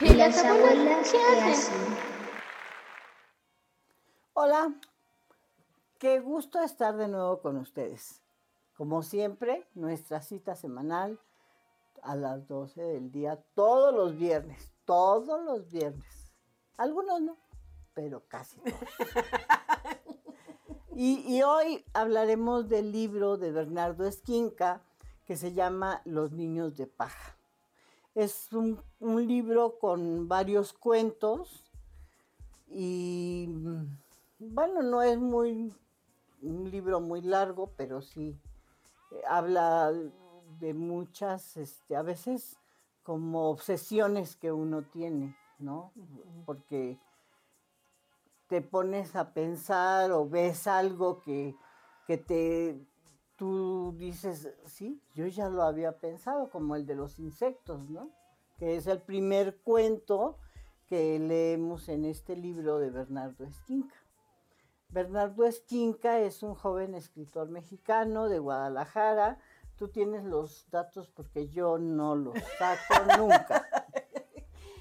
¿Y 0.00 0.12
las 0.12 0.44
abuelas 0.44 1.12
qué 1.12 1.18
hacen? 1.18 1.96
Hola, 4.32 4.74
qué 5.98 6.18
gusto 6.18 6.60
estar 6.60 6.96
de 6.96 7.06
nuevo 7.06 7.40
con 7.40 7.56
ustedes. 7.58 8.20
Como 8.76 9.04
siempre, 9.04 9.68
nuestra 9.74 10.20
cita 10.20 10.56
semanal 10.56 11.20
a 12.02 12.16
las 12.16 12.48
12 12.48 12.82
del 12.82 13.12
día, 13.12 13.40
todos 13.54 13.94
los 13.94 14.18
viernes, 14.18 14.72
todos 14.84 15.40
los 15.44 15.70
viernes. 15.70 16.32
Algunos 16.76 17.20
no, 17.20 17.36
pero 17.94 18.26
casi 18.26 18.58
todos. 18.62 18.74
y, 20.96 21.36
y 21.36 21.42
hoy 21.44 21.84
hablaremos 21.92 22.68
del 22.68 22.90
libro 22.90 23.36
de 23.36 23.52
Bernardo 23.52 24.08
Esquinca 24.08 24.82
que 25.24 25.36
se 25.36 25.52
llama 25.52 26.02
Los 26.04 26.32
niños 26.32 26.76
de 26.76 26.88
paja. 26.88 27.36
Es 28.14 28.52
un, 28.52 28.80
un 29.00 29.26
libro 29.26 29.78
con 29.78 30.28
varios 30.28 30.72
cuentos 30.72 31.64
y 32.68 33.48
bueno, 34.38 34.82
no 34.82 35.02
es 35.02 35.18
muy 35.18 35.74
un 36.42 36.70
libro 36.70 37.00
muy 37.00 37.22
largo, 37.22 37.72
pero 37.76 38.02
sí 38.02 38.38
eh, 39.10 39.22
habla 39.28 39.92
de 40.60 40.74
muchas, 40.74 41.56
este, 41.56 41.96
a 41.96 42.02
veces 42.02 42.56
como 43.02 43.50
obsesiones 43.50 44.36
que 44.36 44.52
uno 44.52 44.82
tiene, 44.82 45.36
¿no? 45.58 45.92
Porque 46.46 46.98
te 48.46 48.60
pones 48.60 49.16
a 49.16 49.32
pensar 49.32 50.12
o 50.12 50.28
ves 50.28 50.66
algo 50.66 51.20
que, 51.20 51.54
que 52.06 52.16
te, 52.16 52.78
tú 53.36 53.94
dices, 53.98 54.48
sí, 54.66 55.02
yo 55.14 55.26
ya 55.26 55.48
lo 55.48 55.62
había 55.62 55.98
pensado, 55.98 56.50
como 56.50 56.76
el 56.76 56.86
de 56.86 56.94
los 56.94 57.18
insectos, 57.18 57.88
¿no? 57.90 58.10
Que 58.58 58.76
es 58.76 58.86
el 58.86 59.02
primer 59.02 59.58
cuento 59.62 60.38
que 60.86 61.18
leemos 61.18 61.88
en 61.88 62.04
este 62.04 62.36
libro 62.36 62.78
de 62.78 62.90
Bernardo 62.90 63.44
Esquinca. 63.44 63.96
Bernardo 64.88 65.44
Esquinca 65.44 66.20
es 66.20 66.42
un 66.42 66.54
joven 66.54 66.94
escritor 66.94 67.48
mexicano 67.48 68.28
de 68.28 68.38
Guadalajara. 68.38 69.38
Tú 69.76 69.88
tienes 69.88 70.24
los 70.24 70.70
datos 70.70 71.08
porque 71.08 71.48
yo 71.48 71.78
no 71.78 72.14
los 72.14 72.38
saco 72.58 73.18
nunca. 73.18 73.66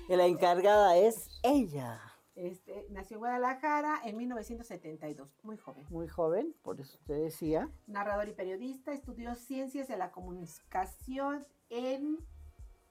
Y 0.10 0.18
la 0.18 0.26
encargada 0.26 0.98
es 0.98 1.40
ella. 1.44 2.13
Este, 2.36 2.88
nació 2.90 3.16
en 3.16 3.20
Guadalajara 3.20 4.02
en 4.04 4.18
1972, 4.18 5.30
muy 5.44 5.56
joven. 5.58 5.86
Muy 5.90 6.08
joven, 6.08 6.56
por 6.64 6.80
eso 6.82 6.98
te 7.06 7.14
decía. 7.14 7.70
Narrador 7.86 8.28
y 8.28 8.34
periodista, 8.34 8.92
estudió 8.92 9.36
ciencias 9.36 9.88
de 9.88 9.98
la 9.98 10.12
comunicación 10.12 11.46
en 11.70 12.18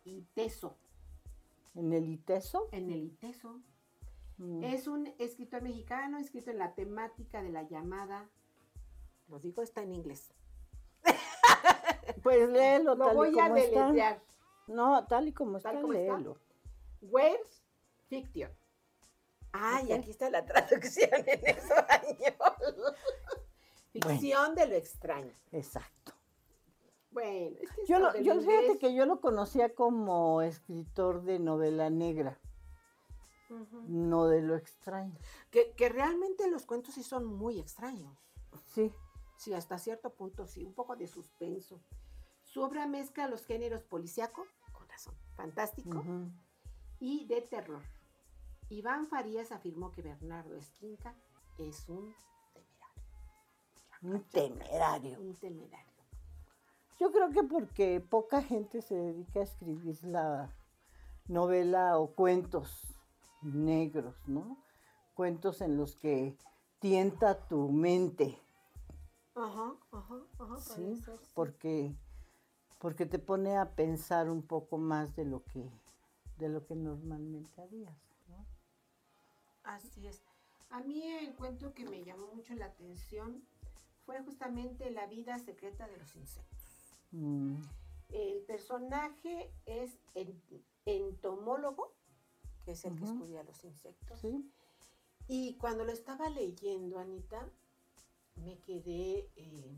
ITESO. 0.04 0.76
En 1.74 1.92
el 1.92 2.08
ITESO. 2.08 2.68
En 2.70 2.90
el 2.90 3.02
ITESO. 3.04 3.60
Mm. 4.38 4.62
Es 4.62 4.86
un 4.86 5.12
escritor 5.18 5.62
mexicano 5.62 6.18
escrito 6.18 6.50
en 6.52 6.58
la 6.58 6.74
temática 6.74 7.42
de 7.42 7.50
la 7.50 7.64
llamada, 7.64 8.28
lo 9.28 9.40
digo, 9.40 9.62
está 9.62 9.82
en 9.82 9.92
inglés. 9.92 10.32
Pues 12.22 12.48
léelo 12.48 12.94
Lo 12.94 13.06
tal 13.06 13.16
voy 13.16 13.34
y 13.34 13.38
a 13.40 13.44
como 13.44 13.56
está. 13.56 13.80
deletrear. 13.80 14.22
No, 14.68 15.06
tal 15.06 15.26
y 15.28 15.32
como 15.32 15.58
Tal 15.58 15.74
está, 15.74 15.80
como 15.82 15.92
está. 15.94 16.16
léelo. 16.16 16.38
Words 17.00 17.62
Fiction. 19.52 19.74
Ah, 19.74 19.82
y 19.82 19.92
Ok. 19.92 19.98
aquí 20.00 20.10
está 20.10 20.30
la 20.30 20.44
traducción 20.46 21.10
en 21.26 21.46
español. 21.46 22.96
Ficción 23.92 24.54
de 24.54 24.66
lo 24.66 24.74
extraño. 24.74 25.32
Exacto. 25.52 26.12
Bueno, 27.10 27.56
es 27.60 27.70
que 27.72 27.84
Yo, 27.86 27.98
lo, 27.98 28.10
fíjate 28.12 28.78
que 28.78 28.94
yo 28.94 29.04
lo 29.04 29.20
conocía 29.20 29.74
como 29.74 30.40
escritor 30.40 31.22
de 31.24 31.38
novela 31.38 31.90
negra, 31.90 32.40
no 33.86 34.28
de 34.28 34.40
lo 34.40 34.56
extraño. 34.56 35.14
que, 35.50 35.72
que 35.76 35.90
realmente 35.90 36.50
los 36.50 36.64
cuentos 36.64 36.94
sí 36.94 37.02
son 37.02 37.26
muy 37.26 37.60
extraños. 37.60 38.16
Sí. 38.68 38.90
Sí, 39.36 39.52
hasta 39.52 39.76
cierto 39.76 40.14
punto 40.14 40.46
sí, 40.46 40.64
un 40.64 40.72
poco 40.72 40.96
de 40.96 41.06
suspenso. 41.06 41.82
Su 42.44 42.62
obra 42.62 42.86
mezcla 42.86 43.28
los 43.28 43.44
géneros 43.44 43.82
policíaco, 43.84 44.46
con 44.72 44.88
razón, 44.88 45.14
fantástico 45.34 46.02
y 46.98 47.26
de 47.26 47.42
terror. 47.42 47.82
Iván 48.72 49.06
Farías 49.06 49.52
afirmó 49.52 49.92
que 49.92 50.00
Bernardo 50.00 50.56
Esquinca 50.56 51.14
es 51.58 51.86
un 51.90 52.14
temerario. 52.42 54.00
Un 54.02 54.24
temerario. 54.24 55.20
Un 55.20 55.34
temerario. 55.34 55.92
Yo 56.98 57.12
creo 57.12 57.30
que 57.30 57.42
porque 57.42 58.00
poca 58.00 58.42
gente 58.42 58.80
se 58.80 58.94
dedica 58.94 59.40
a 59.40 59.42
escribir 59.42 60.02
la 60.04 60.50
novela 61.28 61.98
o 61.98 62.14
cuentos 62.14 62.94
negros, 63.42 64.16
¿no? 64.26 64.56
Cuentos 65.14 65.60
en 65.60 65.76
los 65.76 65.96
que 65.96 66.38
tienta 66.78 67.46
tu 67.46 67.68
mente, 67.70 68.38
Ajá, 69.34 69.74
ajá, 69.92 70.20
ajá. 70.38 70.60
¿sí? 70.60 70.80
puede 70.80 70.96
ser, 70.96 71.18
sí. 71.18 71.30
Porque, 71.34 71.94
porque 72.78 73.04
te 73.04 73.18
pone 73.18 73.58
a 73.58 73.74
pensar 73.74 74.30
un 74.30 74.42
poco 74.42 74.78
más 74.78 75.14
de 75.14 75.26
lo 75.26 75.44
que, 75.44 75.70
de 76.38 76.48
lo 76.48 76.64
que 76.64 76.74
normalmente 76.74 77.60
harías. 77.60 78.11
Así 79.64 80.06
es. 80.06 80.22
A 80.70 80.80
mí 80.80 81.02
el 81.06 81.34
cuento 81.34 81.74
que 81.74 81.84
me 81.84 82.02
llamó 82.04 82.26
mucho 82.34 82.54
la 82.54 82.66
atención 82.66 83.42
fue 84.06 84.20
justamente 84.22 84.90
La 84.90 85.06
vida 85.06 85.38
secreta 85.38 85.86
de 85.86 85.96
los 85.98 86.14
insectos. 86.16 86.62
Mm, 87.12 87.56
El 88.10 88.42
personaje 88.44 89.52
es 89.66 89.98
entomólogo, 90.84 91.92
que 92.64 92.72
es 92.72 92.84
el 92.84 92.96
que 92.98 93.04
estudia 93.04 93.42
los 93.44 93.62
insectos. 93.64 94.18
¿sí? 94.20 94.50
Y 95.28 95.54
cuando 95.56 95.84
lo 95.84 95.92
estaba 95.92 96.28
leyendo, 96.30 96.98
Anita, 96.98 97.48
me 98.36 98.58
quedé 98.60 99.28
eh, 99.36 99.76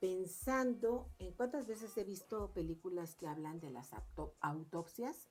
pensando 0.00 1.08
en 1.18 1.32
cuántas 1.32 1.66
veces 1.66 1.96
he 1.96 2.04
visto 2.04 2.50
películas 2.52 3.14
que 3.14 3.26
hablan 3.28 3.60
de 3.60 3.70
las 3.70 3.92
auto- 3.92 4.34
autopsias. 4.40 5.28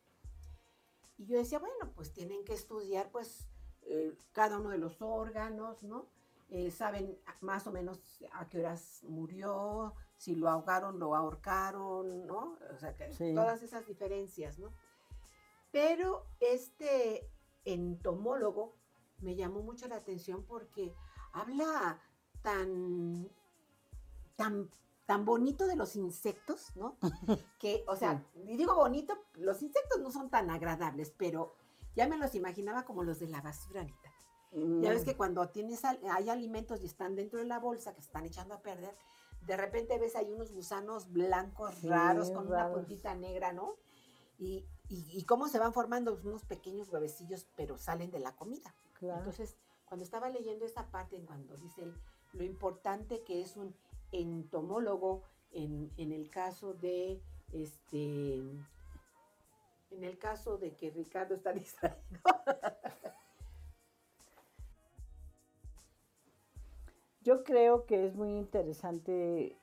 Y 1.22 1.28
yo 1.28 1.38
decía, 1.38 1.60
bueno, 1.60 1.94
pues 1.94 2.12
tienen 2.14 2.44
que 2.44 2.54
estudiar 2.54 3.12
pues 3.12 3.48
eh, 3.84 4.18
cada 4.32 4.58
uno 4.58 4.72
de 4.72 4.80
los 4.80 5.00
órganos, 5.04 5.84
¿no? 5.84 6.08
Eh, 6.50 6.72
saben 6.72 7.16
más 7.42 7.68
o 7.68 7.72
menos 7.72 8.26
a 8.34 8.50
qué 8.50 8.58
horas 8.60 9.04
murió, 9.04 9.94
si 10.18 10.34
lo 10.36 10.50
ahogaron, 10.50 10.98
lo 10.98 11.16
ahorcaron, 11.16 12.26
¿no? 12.26 12.58
O 12.74 12.78
sea, 12.80 12.96
que 12.96 13.14
Sí. 13.14 13.36
todas 13.36 13.62
esas 13.62 13.86
diferencias, 13.86 14.58
¿no? 14.58 14.74
Pero 15.72 16.26
este 16.40 17.30
entomólogo 17.66 18.76
me 19.20 19.36
llamó 19.36 19.62
mucho 19.62 19.88
la 19.88 19.98
atención 19.98 20.44
porque 20.44 20.92
habla 21.34 22.02
tan, 22.42 23.30
tan, 24.36 24.72
tan 25.12 25.26
bonito 25.26 25.68
de 25.68 25.76
los 25.76 25.98
insectos, 25.98 26.74
¿no? 26.78 26.96
Que, 27.60 27.84
o 27.86 27.98
sea, 27.98 28.26
y 28.34 28.56
digo 28.56 28.74
bonito, 28.76 29.14
los 29.36 29.62
insectos 29.62 30.00
no 30.00 30.10
son 30.10 30.30
tan 30.30 30.50
agradables, 30.50 31.12
pero 31.18 31.54
ya 31.98 32.08
me 32.08 32.18
los 32.18 32.34
imaginaba 32.34 32.86
como 32.86 33.04
los 33.04 33.20
de 33.20 33.28
la 33.28 33.42
basura, 33.42 33.82
Anita. 33.82 34.10
Ya 34.82 34.90
ves 34.90 35.02
Mm, 35.02 35.06
que 35.06 35.18
cuando 35.18 35.50
tienes 35.50 35.84
hay 35.84 36.30
alimentos 36.30 36.82
y 36.82 36.86
están 36.86 37.16
dentro 37.16 37.40
de 37.40 37.46
la 37.46 37.60
bolsa 37.60 37.94
que 37.94 38.02
se 38.02 38.08
están 38.08 38.24
echando 38.26 38.54
a 38.56 38.62
perder, 38.62 38.96
de 39.46 39.58
repente 39.58 40.00
ves 40.00 40.16
ahí 40.16 40.32
unos 40.32 40.54
gusanos 40.54 41.12
blancos 41.12 41.76
Sí, 41.76 41.90
raros 41.90 42.32
con 42.32 42.48
una 42.48 42.72
puntita 42.72 43.14
negra, 43.14 43.52
¿no? 43.52 43.76
Y, 44.40 44.66
y- 44.88 45.06
y 45.20 45.24
cómo 45.26 45.50
se 45.50 45.60
van 45.60 45.74
formando 45.74 46.18
unos 46.24 46.46
pequeños 46.46 46.88
huevecillos, 46.90 47.48
pero 47.58 47.78
salen 47.78 48.12
de 48.12 48.20
la 48.20 48.34
comida. 48.38 48.74
claro. 48.94 49.20
Entonces, 49.20 49.58
cuando 49.86 50.06
estaba 50.06 50.30
leyendo 50.30 50.64
esta 50.66 50.90
parte, 50.90 51.22
cuando 51.26 51.58
dice 51.58 51.84
él, 51.84 51.94
lo 52.34 52.44
importante 52.46 53.24
que 53.26 53.42
es 53.42 53.58
un 53.58 53.76
entomólogo 54.12 55.24
en, 55.52 55.92
en 55.98 56.12
el 56.12 56.30
caso 56.30 56.74
de 56.74 57.22
este 57.52 58.36
en 59.92 60.04
el 60.04 60.18
caso 60.18 60.58
de 60.58 60.76
que 60.76 60.90
Ricardo 60.90 61.36
está 61.36 61.54
distraído. 61.54 62.00
Yo 67.22 67.44
creo 67.44 67.86
que 67.86 68.06
es 68.08 68.16
muy 68.16 68.30
interesante 68.30 69.58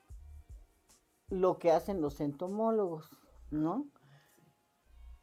lo 1.29 1.59
que 1.59 1.71
hacen 1.71 2.01
los 2.01 2.21
entomólogos, 2.21 3.09
¿no? 3.51 3.87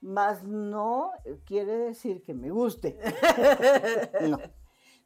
Más 0.00 0.44
no 0.44 1.12
quiere 1.46 1.76
decir 1.78 2.22
que 2.22 2.34
me 2.34 2.50
guste. 2.50 2.98
No, 4.20 4.38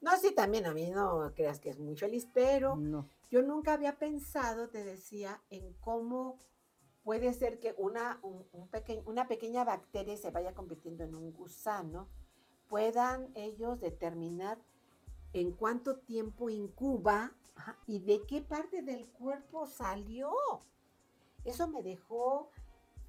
No, 0.00 0.16
sí, 0.16 0.34
también 0.34 0.66
a 0.66 0.73
mí 0.73 0.90
no 0.90 1.32
creas 1.34 1.61
que 1.61 1.70
es 1.70 1.78
muy 1.78 1.94
feliz, 1.96 2.26
pero 2.32 2.76
no. 2.76 3.08
Yo 3.30 3.42
nunca 3.42 3.74
había 3.74 3.98
pensado, 3.98 4.68
te 4.68 4.84
decía, 4.84 5.42
en 5.50 5.72
cómo 5.74 6.40
puede 7.02 7.32
ser 7.32 7.58
que 7.60 7.74
una, 7.78 8.18
un- 8.22 8.46
un 8.52 8.68
peque- 8.68 9.02
una 9.06 9.28
pequeña 9.28 9.64
bacteria 9.64 10.16
se 10.16 10.30
vaya 10.30 10.54
convirtiendo 10.54 11.04
en 11.04 11.14
un 11.14 11.32
gusano, 11.32 12.08
puedan 12.68 13.30
ellos 13.34 13.80
determinar 13.80 14.58
en 15.32 15.52
cuánto 15.52 15.98
tiempo 16.00 16.50
incuba 16.50 17.32
ajá, 17.54 17.78
y 17.86 18.00
de 18.00 18.26
qué 18.26 18.42
parte 18.42 18.82
del 18.82 19.06
cuerpo 19.08 19.66
salió. 19.66 20.32
Eso 21.44 21.68
me 21.68 21.82
dejó 21.82 22.50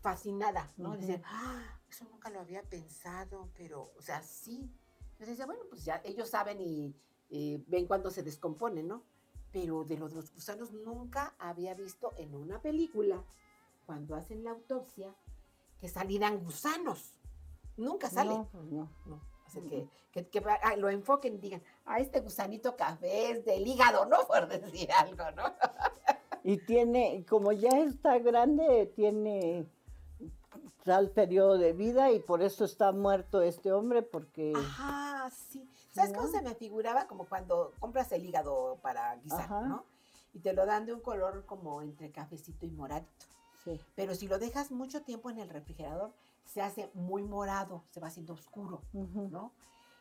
fascinada, 0.02 0.72
¿no? 0.78 0.90
Ujú. 0.92 1.00
Decían, 1.00 1.22
"Ah, 1.26 1.80
eso 1.90 2.06
nunca 2.06 2.30
lo 2.30 2.40
había 2.40 2.64
pensado, 2.64 3.50
pero, 3.56 3.92
o 3.98 4.02
sea, 4.02 4.22
sí. 4.24 4.72
Yo 5.20 5.26
decía, 5.26 5.46
bueno, 5.46 5.64
pues 5.70 5.84
ya 5.86 6.02
ellos 6.04 6.30
saben 6.30 6.60
y 6.62 6.96
eh, 7.30 7.64
ven 7.68 7.86
cuando 7.88 8.10
se 8.10 8.24
descompone, 8.24 8.84
¿no? 8.84 9.04
Pero 9.52 9.84
de 9.84 9.98
lo 9.98 10.08
de 10.08 10.16
los 10.16 10.34
gusanos 10.34 10.72
nunca 10.72 11.36
había 11.38 11.74
visto 11.74 12.14
en 12.18 12.34
una 12.36 12.62
película, 12.62 13.24
cuando 13.86 14.16
hacen 14.16 14.44
la 14.44 14.52
autopsia, 14.52 15.14
que 15.80 15.90
salieran 15.90 16.44
gusanos. 16.44 17.20
Nunca 17.76 18.10
salen. 18.10 18.38
No, 18.38 18.50
pues 18.52 18.66
no. 18.66 18.90
No, 19.06 19.22
así 19.46 19.62
que, 19.62 20.28
que, 20.28 20.44
ah, 20.64 20.76
lo 20.78 20.90
enfoquen 20.90 21.36
y 21.36 21.38
digan, 21.38 21.64
a 21.86 22.00
este 22.00 22.22
gusanito 22.22 22.76
café 22.78 23.32
es 23.32 23.46
del 23.46 23.66
hígado, 23.68 24.06
¿no? 24.06 24.18
Por 24.28 24.48
decir 24.48 24.90
algo, 24.92 25.32
¿no? 25.32 25.44
Y 26.44 26.58
tiene, 26.58 27.26
como 27.28 27.52
ya 27.52 27.70
está 27.80 28.20
grande, 28.20 28.92
tiene 28.96 29.68
tal 30.84 31.12
periodo 31.12 31.58
de 31.58 31.74
vida 31.74 32.12
y 32.12 32.20
por 32.20 32.42
eso 32.42 32.66
está 32.66 32.92
muerto 32.92 33.42
este 33.42 33.72
hombre, 33.72 34.02
porque... 34.02 34.54
Ajá. 34.56 35.11
¿Sabes 35.92 36.14
cómo 36.14 36.28
se 36.28 36.42
me 36.42 36.56
figuraba? 36.56 37.08
Como 37.08 37.26
cuando 37.26 37.74
compras 37.80 38.12
el 38.12 38.26
hígado 38.26 38.80
para 38.82 39.16
guisar, 39.18 39.42
Ajá. 39.42 39.62
¿no? 39.62 39.86
Y 40.34 40.40
te 40.40 40.54
lo 40.54 40.66
dan 40.66 40.86
de 40.86 40.94
un 40.94 41.02
color 41.02 41.46
como 41.46 41.82
entre 41.82 42.12
cafecito 42.12 42.66
y 42.66 42.72
moradito. 42.72 43.26
Sí. 43.64 43.80
Pero 43.96 44.16
si 44.16 44.28
lo 44.28 44.40
dejas 44.40 44.72
mucho 44.72 45.02
tiempo 45.04 45.30
en 45.30 45.40
el 45.40 45.50
refrigerador, 45.50 46.14
se 46.46 46.62
hace 46.62 46.90
muy 46.94 47.24
morado, 47.24 47.84
se 47.92 48.00
va 48.00 48.08
haciendo 48.08 48.34
oscuro. 48.34 48.82
¿no? 48.94 49.52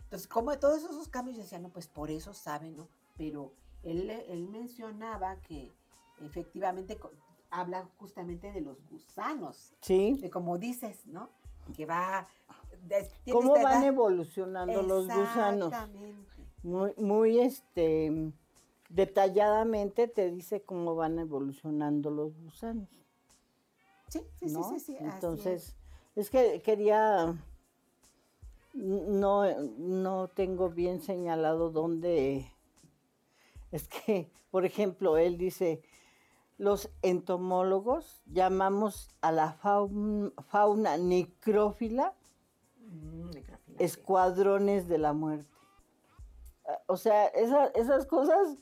Entonces, 0.04 0.26
como 0.28 0.50
de 0.52 0.56
todos 0.56 0.82
esos 0.82 1.08
cambios, 1.08 1.36
yo 1.36 1.42
decía, 1.42 1.58
no, 1.58 1.68
pues 1.68 1.86
por 1.86 2.10
eso 2.10 2.32
saben, 2.32 2.76
¿no? 2.76 2.88
Pero 3.16 3.52
él, 3.82 4.08
él 4.10 4.48
mencionaba 4.48 5.36
que 5.40 5.72
efectivamente 6.20 6.98
habla 7.50 7.88
justamente 7.98 8.52
de 8.52 8.60
los 8.60 8.84
gusanos, 8.88 9.72
Sí. 9.80 10.16
de 10.20 10.30
como 10.30 10.58
dices, 10.58 11.06
¿no? 11.06 11.28
Que 11.74 11.86
va... 11.86 12.26
¿Cómo 13.30 13.52
van 13.54 13.82
edad- 13.82 13.84
evolucionando 13.88 14.82
los 14.82 15.06
gusanos? 15.08 15.72
Muy, 16.62 16.92
muy 16.96 17.38
este 17.38 18.32
detalladamente 18.88 20.08
te 20.08 20.30
dice 20.30 20.62
cómo 20.62 20.94
van 20.96 21.18
evolucionando 21.18 22.10
los 22.10 22.36
gusanos. 22.36 22.88
Sí, 24.08 24.20
sí, 24.34 24.48
sí, 24.48 24.54
¿no? 24.54 24.64
sí, 24.64 24.80
sí. 24.80 24.96
Entonces, 24.98 25.76
es. 26.16 26.30
que 26.30 26.60
quería, 26.60 27.36
no, 28.74 29.44
no 29.78 30.28
tengo 30.28 30.70
bien 30.70 31.00
señalado 31.00 31.70
dónde, 31.70 32.50
es 33.70 33.86
que, 33.88 34.30
por 34.50 34.64
ejemplo, 34.64 35.16
él 35.16 35.38
dice, 35.38 35.82
los 36.58 36.90
entomólogos 37.02 38.22
llamamos 38.26 39.08
a 39.20 39.30
la 39.32 39.56
faun- 39.62 40.32
fauna 40.48 40.96
necrófila 40.98 42.12
Mm, 42.90 43.30
escuadrones 43.78 44.88
de 44.88 44.98
la 44.98 45.12
muerte. 45.12 45.48
Ah, 46.66 46.78
O 46.88 46.96
sea, 46.96 47.26
esa- 47.28 47.68
esas 47.68 48.04
cosas 48.06 48.56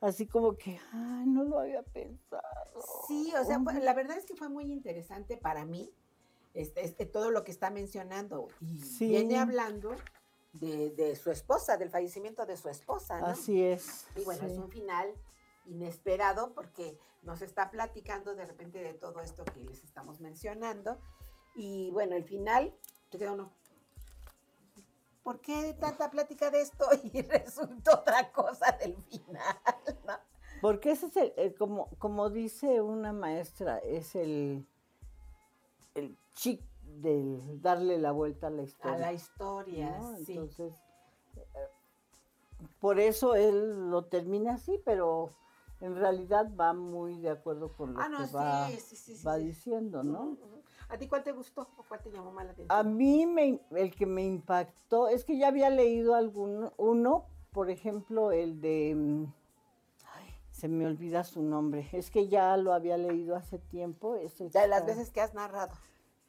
así 0.00 0.26
como 0.26 0.56
que, 0.56 0.78
ay, 0.92 1.26
no 1.26 1.44
lo 1.44 1.58
había 1.60 1.82
pensado. 1.82 2.80
Sí, 3.06 3.32
o 3.40 3.44
sea, 3.44 3.60
fue- 3.60 3.80
la 3.80 3.94
verdad 3.94 4.16
es 4.18 4.24
que 4.26 4.34
fue 4.36 4.48
muy 4.48 4.70
interesante 4.72 5.36
para 5.36 5.64
mí 5.64 5.90
este, 6.54 6.84
este, 6.84 7.04
todo 7.04 7.30
lo 7.32 7.42
que 7.42 7.50
está 7.50 7.70
mencionando. 7.70 8.48
Y 8.60 8.78
Sí. 8.80 9.08
viene 9.08 9.38
hablando 9.38 9.96
de, 10.52 10.90
de 10.90 11.16
su 11.16 11.32
esposa, 11.32 11.76
del 11.76 11.90
fallecimiento 11.90 12.46
de 12.46 12.56
su 12.56 12.68
esposa, 12.68 13.18
¿no? 13.20 13.26
Así 13.26 13.60
es. 13.62 14.06
Y 14.14 14.22
bueno, 14.24 14.46
es 14.46 14.56
un 14.56 14.70
final 14.70 15.12
inesperado 15.66 16.54
porque 16.54 16.96
nos 17.22 17.42
está 17.42 17.70
platicando 17.72 18.34
de 18.36 18.46
repente 18.46 18.78
de 18.82 18.94
todo 18.94 19.20
esto 19.20 19.44
que 19.44 19.60
les 19.64 19.82
estamos 19.82 20.20
mencionando. 20.20 20.98
Y 21.56 21.90
bueno, 21.90 22.14
el 22.14 22.22
final, 22.24 22.72
te 23.10 23.18
queda 23.18 23.32
uno. 23.32 23.52
¿Por 25.24 25.40
qué 25.40 25.74
tanta 25.80 26.10
plática 26.10 26.50
de 26.50 26.60
esto? 26.60 26.84
Y 27.12 27.22
resultó 27.22 27.92
otra 27.94 28.30
cosa 28.30 28.70
del 28.78 28.94
final, 28.96 29.56
¿no? 30.06 30.14
Porque 30.60 30.92
ese 30.92 31.06
es 31.06 31.16
el, 31.16 31.32
el- 31.36 31.54
como, 31.56 31.88
como 31.98 32.30
dice 32.30 32.80
una 32.80 33.12
maestra, 33.12 33.78
es 33.78 34.14
el, 34.14 34.64
el 35.94 36.16
chic 36.34 36.62
del 36.82 37.60
darle 37.60 37.98
la 37.98 38.12
vuelta 38.12 38.46
a 38.46 38.50
la 38.50 38.62
A 38.62 38.64
historia. 38.64 38.98
la 38.98 39.12
historia, 39.12 39.98
¿no? 39.98 40.16
sí. 40.18 40.32
Entonces, 40.36 40.74
eh, 41.36 41.68
por 42.80 43.00
eso 43.00 43.34
él 43.34 43.90
lo 43.90 44.04
termina 44.04 44.54
así, 44.54 44.80
pero 44.84 45.34
en 45.80 45.96
realidad 45.96 46.50
va 46.58 46.72
muy 46.72 47.18
de 47.18 47.30
acuerdo 47.30 47.72
con 47.76 47.94
lo 47.94 48.00
Ah, 48.00 48.08
no, 48.08 48.18
que 48.18 48.26
sí, 48.26 48.34
va, 48.34 48.68
sí, 48.68 48.80
sí, 48.96 49.16
sí, 49.16 49.26
va 49.26 49.36
diciendo, 49.36 50.02
¿no? 50.02 50.22
Ujú. 50.22 50.62
¿A 50.88 50.98
ti 50.98 51.08
cuál 51.08 51.22
te 51.22 51.32
gustó 51.32 51.68
o 51.76 51.84
cuál 51.88 52.00
te 52.02 52.10
llamó 52.10 52.32
más 52.32 52.44
la 52.46 52.52
atención? 52.52 52.78
A 52.78 52.82
mí 52.82 53.26
me, 53.26 53.60
el 53.72 53.94
que 53.94 54.06
me 54.06 54.24
impactó 54.24 55.08
es 55.08 55.24
que 55.24 55.38
ya 55.38 55.48
había 55.48 55.70
leído 55.70 56.14
algún, 56.14 56.70
uno, 56.76 57.26
por 57.52 57.70
ejemplo, 57.70 58.32
el 58.32 58.60
de, 58.60 58.94
mm, 58.94 59.24
ay, 60.12 60.34
se 60.50 60.68
me 60.68 60.86
olvida 60.86 61.24
su 61.24 61.42
nombre, 61.42 61.88
es 61.92 62.10
que 62.10 62.28
ya 62.28 62.56
lo 62.56 62.72
había 62.72 62.96
leído 62.96 63.36
hace 63.36 63.58
tiempo. 63.58 64.16
ese 64.16 64.50
Ya 64.50 64.62
de 64.62 64.68
las 64.68 64.86
veces 64.86 65.10
que 65.10 65.20
has 65.20 65.34
narrado. 65.34 65.74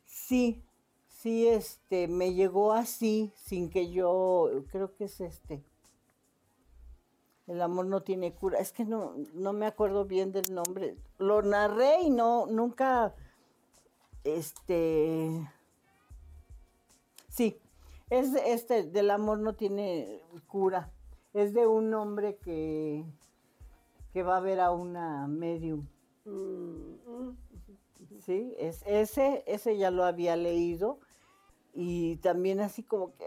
Sí, 0.06 0.63
sí, 1.07 1.48
este, 1.48 2.07
me 2.07 2.34
llegó 2.34 2.74
así, 2.74 3.31
sin 3.36 3.69
que 3.69 3.92
yo, 3.92 4.63
creo 4.72 4.94
que 4.94 5.06
es 5.06 5.19
este. 5.22 5.63
El 7.48 7.62
amor 7.62 7.86
no 7.86 8.02
tiene 8.02 8.34
cura. 8.34 8.60
Es 8.60 8.72
que 8.72 8.86
no, 8.86 9.13
no 9.34 9.54
me 9.54 9.68
acuerdo 9.68 10.06
bien 10.06 10.31
del 10.31 10.54
nombre. 10.54 10.98
Lo 11.19 11.42
narré 11.42 12.02
y 12.02 12.10
no, 12.10 12.48
nunca, 12.48 13.13
este, 14.25 15.48
sí, 17.30 17.57
es 18.10 18.33
este, 18.45 18.83
del 18.83 19.12
amor 19.12 19.39
no 19.39 19.56
tiene 19.56 20.22
cura. 20.48 20.92
Es 21.33 21.54
de 21.54 21.68
un 21.68 21.94
hombre 21.94 22.38
que, 22.38 23.06
que 24.13 24.24
va 24.24 24.38
a 24.38 24.42
ver 24.42 24.60
a 24.60 24.72
una 24.72 25.27
medium. 25.27 25.88
Mm, 26.25 26.95
mm, 27.07 27.38
Sí, 28.25 28.56
es, 28.57 28.81
ese, 28.86 29.44
ese 29.45 29.77
ya 29.77 29.92
lo 29.92 30.04
había 30.04 30.36
leído 30.36 31.00
y 31.74 32.16
también 32.18 32.60
así 32.60 32.81
como 32.81 33.13
que 33.16 33.25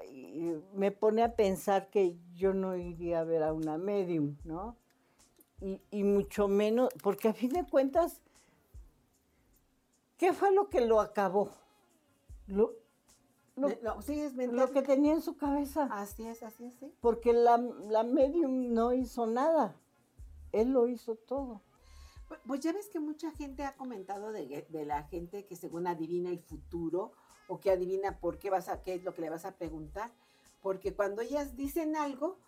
ay, 0.00 0.60
me 0.74 0.90
pone 0.90 1.22
a 1.22 1.36
pensar 1.36 1.88
que 1.88 2.16
yo 2.34 2.52
no 2.52 2.76
iría 2.76 3.20
a 3.20 3.24
ver 3.24 3.42
a 3.42 3.52
una 3.52 3.78
medium, 3.78 4.36
¿no? 4.44 4.76
Y, 5.60 5.80
y 5.90 6.02
mucho 6.04 6.48
menos, 6.48 6.90
porque 7.02 7.28
a 7.28 7.32
fin 7.32 7.50
de 7.50 7.64
cuentas, 7.64 8.20
¿qué 10.16 10.32
fue 10.32 10.52
lo 10.52 10.68
que 10.68 10.80
lo 10.80 11.00
acabó? 11.00 11.50
Lo, 12.46 12.72
lo, 13.56 13.68
no, 13.82 14.02
sí, 14.02 14.20
es 14.20 14.34
lo 14.34 14.70
que 14.70 14.82
tenía 14.82 15.12
en 15.12 15.22
su 15.22 15.36
cabeza, 15.36 15.88
Así 15.90 16.26
es, 16.26 16.42
así 16.42 16.66
es, 16.66 16.74
sí. 16.74 16.92
porque 17.00 17.32
la, 17.32 17.56
la 17.56 18.02
medium 18.02 18.72
no 18.74 18.92
hizo 18.92 19.26
nada, 19.26 19.76
él 20.52 20.70
lo 20.72 20.88
hizo 20.88 21.14
todo. 21.16 21.62
Pu- 22.28 22.38
Pues 22.46 22.60
ya 22.60 22.72
ves 22.72 22.88
que 22.88 23.00
mucha 23.00 23.30
gente 23.30 23.64
ha 23.64 23.76
comentado 23.76 24.32
de, 24.32 24.66
de 24.68 24.84
la 24.84 25.04
gente 25.04 25.46
que 25.46 25.56
según 25.56 25.86
adivina 25.86 26.30
el 26.30 26.40
futuro 26.40 27.12
o 27.48 27.60
que 27.60 27.70
adivina 27.70 28.18
por 28.18 28.38
qué 28.38 28.50
vas 28.50 28.68
a, 28.68 28.82
qué 28.82 28.94
es 28.94 29.04
lo 29.04 29.14
que 29.14 29.22
le 29.22 29.30
vas 29.30 29.44
a 29.44 29.52
preguntar. 29.56 30.12
Porque 30.62 30.94
cuando 30.94 31.20
ellas 31.22 31.56
dicen 31.56 31.94
algo, 31.94 32.38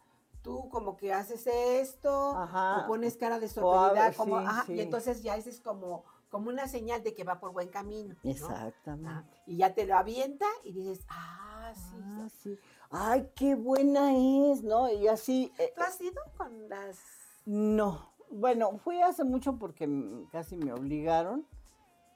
tú 0.42 0.68
como 0.70 0.96
que 0.96 1.12
haces 1.12 1.46
esto 1.46 2.36
Ajá. 2.36 2.84
o 2.84 2.86
pones 2.86 3.16
cara 3.16 3.38
de 3.38 3.48
sorprendida, 3.48 4.12
como, 4.14 4.40
sí, 4.40 4.46
ajá, 4.46 4.64
sí. 4.66 4.72
y 4.74 4.80
entonces 4.80 5.22
ya 5.22 5.36
ese 5.36 5.50
es 5.50 5.60
como, 5.60 6.04
como 6.28 6.48
una 6.48 6.68
señal 6.68 7.02
de 7.02 7.14
que 7.14 7.24
va 7.24 7.38
por 7.38 7.52
buen 7.52 7.68
camino. 7.68 8.14
¿no? 8.22 8.30
Exactamente. 8.30 9.10
Ah, 9.10 9.42
y 9.46 9.56
ya 9.58 9.74
te 9.74 9.86
lo 9.86 9.96
avienta 9.96 10.46
y 10.64 10.72
dices, 10.72 11.04
ah, 11.08 11.72
sí. 11.74 11.96
Ah, 12.02 12.28
sí. 12.42 12.58
Ay, 12.90 13.28
qué 13.34 13.54
buena 13.54 14.12
es, 14.12 14.62
¿no? 14.62 14.92
Y 14.92 15.08
así, 15.08 15.52
eh, 15.58 15.72
¿Tú 15.74 15.82
has 15.82 16.00
ido 16.00 16.20
con 16.36 16.68
las... 16.68 16.98
no. 17.44 18.14
Bueno, 18.28 18.76
fui 18.78 19.00
hace 19.00 19.22
mucho 19.22 19.56
porque 19.56 19.88
casi 20.32 20.56
me 20.56 20.72
obligaron, 20.72 21.46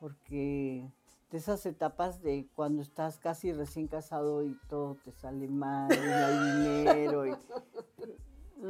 porque 0.00 0.90
de 1.30 1.38
esas 1.38 1.64
etapas 1.66 2.20
de 2.20 2.48
cuando 2.56 2.82
estás 2.82 3.18
casi 3.18 3.52
recién 3.52 3.86
casado 3.86 4.42
y 4.42 4.58
todo 4.68 4.96
te 5.04 5.12
sale 5.12 5.46
mal, 5.46 5.88
y 5.92 5.96
no 5.96 6.26
hay 6.26 6.52
dinero, 7.06 7.19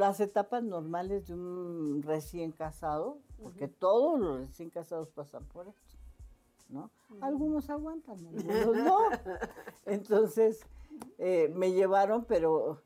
las 0.00 0.18
etapas 0.20 0.62
normales 0.64 1.28
de 1.28 1.34
un 1.34 2.02
recién 2.02 2.50
casado, 2.52 3.18
porque 3.42 3.68
todos 3.68 4.18
los 4.18 4.40
recién 4.40 4.70
casados 4.70 5.08
pasan 5.10 5.44
por 5.46 5.68
esto, 5.68 5.96
¿no? 6.68 6.90
Algunos 7.20 7.70
aguantan, 7.70 8.18
algunos 8.26 8.76
no. 8.76 8.98
Entonces, 9.86 10.60
eh, 11.18 11.52
me 11.54 11.72
llevaron, 11.72 12.24
pero 12.24 12.80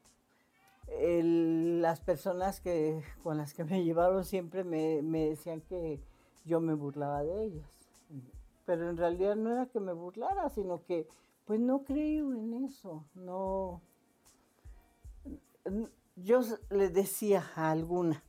el- 0.89 1.81
las 1.81 2.01
personas 2.01 2.61
que 2.61 3.03
con 3.23 3.39
las 3.39 3.55
que 3.55 3.65
me 3.65 3.83
llevaron 3.85 4.25
siempre 4.25 4.65
me, 4.65 5.01
me 5.03 5.31
decían 5.31 5.61
que 5.63 6.01
yo 6.45 6.61
me 6.61 6.75
burlaba 6.75 7.23
de 7.23 7.45
ellas. 7.45 7.71
Pero 8.67 8.89
en 8.89 8.97
realidad 8.97 9.37
no 9.37 9.51
era 9.53 9.67
que 9.67 9.81
me 9.81 9.93
burlara, 9.93 10.49
sino 10.51 10.83
que 10.85 11.07
pues 11.47 11.61
no 11.61 11.85
creo 11.85 12.33
en 12.33 12.65
eso. 12.65 13.05
No. 13.15 13.83
Yo 16.17 16.41
le 16.71 16.89
decía 16.91 17.45
a 17.57 17.71
alguna, 17.71 18.23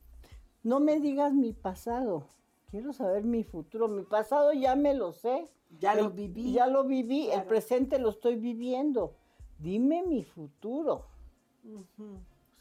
no 0.62 0.80
me 0.80 0.98
digas 1.00 1.32
mi 1.32 1.52
pasado, 1.52 2.24
quiero 2.70 2.92
saber 2.92 3.24
mi 3.24 3.44
futuro. 3.44 3.88
Mi 3.88 4.02
pasado 4.02 4.52
ya 4.52 4.74
me 4.76 4.94
lo 4.94 5.12
sé, 5.12 5.48
Ya 5.80 5.94
lo 5.94 6.10
viví. 6.10 6.52
Ya 6.52 6.66
lo 6.66 6.84
viví, 6.84 7.30
el 7.30 7.44
presente 7.44 7.98
lo 7.98 8.10
estoy 8.10 8.36
viviendo. 8.36 9.14
Dime 9.58 10.02
mi 10.02 10.24
futuro. 10.24 11.06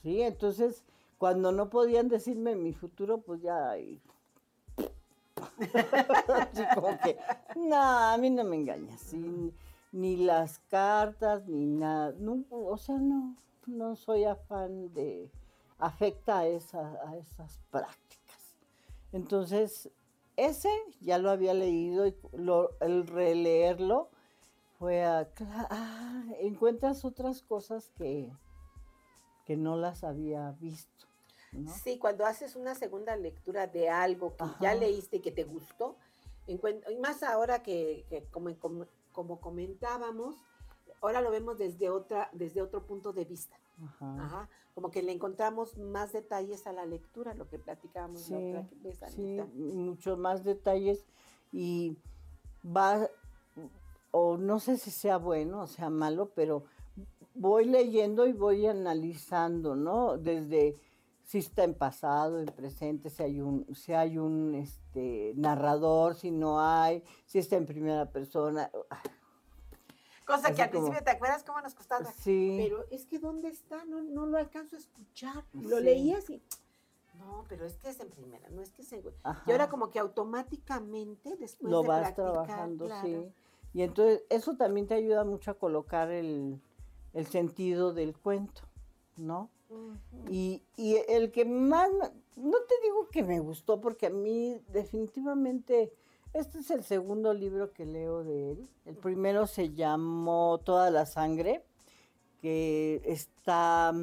Sí, 0.01 0.22
entonces 0.22 0.84
cuando 1.17 1.51
no 1.51 1.70
podían 1.70 2.08
decirme 2.08 2.55
mi 2.55 2.74
futuro, 2.74 3.20
pues 3.20 3.41
ya. 3.41 3.75
como 6.75 6.98
que, 7.00 7.17
no, 7.55 7.75
a 7.75 8.17
mí 8.17 8.29
no 8.29 8.44
me 8.44 8.58
engañas. 8.58 9.00
sí, 9.01 9.53
ni 9.91 10.17
las 10.17 10.60
cartas, 10.70 11.48
ni 11.48 11.65
nada. 11.65 12.13
No, 12.20 12.44
o 12.51 12.77
sea, 12.77 12.98
no, 12.98 13.36
no 13.67 13.95
soy 13.95 14.24
afán 14.25 14.93
de. 14.93 15.29
afecta 15.77 16.39
a, 16.39 16.48
esa- 16.48 17.00
a 17.07 17.17
esas 17.17 17.60
prácticas. 17.69 18.55
Entonces, 19.12 19.89
ese 20.38 20.69
ya 21.01 21.17
lo 21.17 21.29
había 21.29 21.53
leído 21.53 22.07
y 22.07 22.15
lo- 22.34 22.72
el 22.79 23.05
releerlo 23.07 24.10
fue 24.79 25.03
a. 25.03 25.27
ah, 25.69 26.24
encuentras 26.39 27.03
otras 27.05 27.41
cosas 27.41 27.89
que, 27.98 28.31
que 29.45 29.57
no 29.57 29.75
las 29.77 30.03
había 30.03 30.51
visto. 30.51 31.07
¿no? 31.51 31.72
Sí, 31.72 31.98
cuando 32.00 32.25
haces 32.25 32.55
una 32.55 32.75
segunda 32.75 33.15
lectura 33.15 33.67
de 33.67 33.89
algo 33.89 34.36
que 34.36 34.43
ya 34.62 34.74
leíste 34.75 35.17
y 35.17 35.22
que 35.22 35.31
te 35.31 35.43
gustó, 35.45 35.95
y 36.48 36.60
más 37.00 37.24
ahora 37.24 37.63
que, 37.63 38.05
que 38.10 38.24
como, 38.25 38.53
como, 38.60 38.86
como 39.13 39.39
comentábamos, 39.39 40.36
ahora 41.07 41.21
lo 41.21 41.31
vemos 41.31 41.57
desde, 41.57 41.89
otra, 41.89 42.29
desde 42.33 42.62
otro 42.62 42.85
punto 42.85 43.13
de 43.13 43.25
vista. 43.25 43.59
Ajá. 43.83 44.24
Ajá, 44.24 44.50
como 44.74 44.91
que 44.91 45.03
le 45.03 45.12
encontramos 45.12 45.77
más 45.77 46.13
detalles 46.13 46.65
a 46.67 46.74
la 46.74 46.85
lectura, 46.85 47.33
lo 47.33 47.47
que 47.47 47.59
platicábamos 47.59 48.29
la 48.29 48.38
Sí, 48.38 48.47
otra 48.47 48.67
vez, 48.81 49.00
sí, 49.09 49.41
muchos 49.53 50.17
más 50.17 50.43
detalles 50.43 51.05
y 51.51 51.97
va, 52.65 53.09
o 54.12 54.38
no 54.38 54.59
sé 54.59 54.77
si 54.77 54.91
sea 54.91 55.17
bueno 55.17 55.62
o 55.62 55.67
sea 55.67 55.89
malo, 55.89 56.31
pero 56.35 56.63
voy 57.33 57.65
leyendo 57.65 58.25
y 58.27 58.33
voy 58.33 58.65
analizando, 58.65 59.75
¿no? 59.75 60.17
Desde 60.17 60.77
si 61.24 61.39
está 61.39 61.63
en 61.63 61.74
pasado, 61.74 62.39
en 62.39 62.45
presente, 62.45 63.09
si 63.09 63.24
hay 63.24 63.41
un, 63.41 63.65
si 63.75 63.93
hay 63.93 64.17
un 64.17 64.55
este, 64.55 65.33
narrador, 65.35 66.15
si 66.15 66.31
no 66.31 66.62
hay, 66.62 67.03
si 67.25 67.39
está 67.39 67.57
en 67.57 67.65
primera 67.65 68.12
persona. 68.12 68.69
Cosa 70.25 70.48
Así 70.48 70.55
que 70.55 70.63
al 70.63 70.72
como- 70.72 70.86
principio, 70.86 71.03
¿te 71.05 71.12
acuerdas 71.12 71.44
cómo 71.44 71.62
nos 71.62 71.75
costaba? 71.75 72.12
Sí, 72.12 72.55
Pero 72.60 72.86
es 72.89 73.05
que 73.05 73.20
¿dónde 73.20 73.48
está? 73.50 73.86
No, 73.86 74.01
no 74.01 74.25
lo 74.25 74.38
alcanzo 74.38 74.75
a 74.75 74.79
escuchar. 74.79 75.44
Lo 75.53 75.79
leías 75.79 76.29
y... 76.29 76.41
No, 77.20 77.46
pero 77.48 77.65
es 77.65 77.77
que 77.77 77.89
es 77.89 78.00
en 78.00 78.10
primera, 78.10 78.50
no 78.50 78.62
es 78.62 78.72
que 78.72 78.84
se... 78.84 79.03
Y 79.46 79.51
ahora 79.51 79.70
como 79.70 79.89
que 79.89 80.00
automáticamente, 80.00 81.36
después 81.38 81.72
lo 81.72 81.82
de 81.82 81.88
vas 81.88 82.01
practicar, 82.13 82.32
trabajando, 82.34 82.86
claro, 82.86 83.08
sí. 83.08 83.32
Y 83.74 83.82
entonces 83.84 84.24
eso 84.29 84.55
también 84.58 84.88
te 84.88 84.96
ayuda 84.96 85.24
mucho 85.24 85.51
a 85.51 85.53
colocar 85.55 86.10
el, 86.12 86.60
el 87.13 87.25
sentido 87.27 87.94
del 87.94 88.17
cuento, 88.17 88.62
¿no? 89.17 89.50
Y, 90.29 90.62
y 90.77 90.98
el 91.08 91.32
que 91.32 91.46
más, 91.46 91.89
no 92.36 92.58
te 92.67 92.75
digo 92.84 93.08
que 93.12 93.24
me 93.24 93.39
gustó, 93.39 93.79
porque 93.82 94.08
a 94.08 94.10
mí 94.12 94.60
definitivamente, 94.70 95.91
este 96.35 96.59
es 96.59 96.69
el 96.71 96.83
segundo 96.83 97.33
libro 97.33 97.71
que 97.71 97.85
leo 97.85 98.23
de 98.23 98.51
él. 98.51 98.69
El 98.85 98.95
primero 98.95 99.47
se 99.47 99.73
llamó 99.73 100.59
Toda 100.63 100.91
la 100.91 101.05
sangre, 101.05 101.63
que 102.41 103.01
está, 103.05 103.93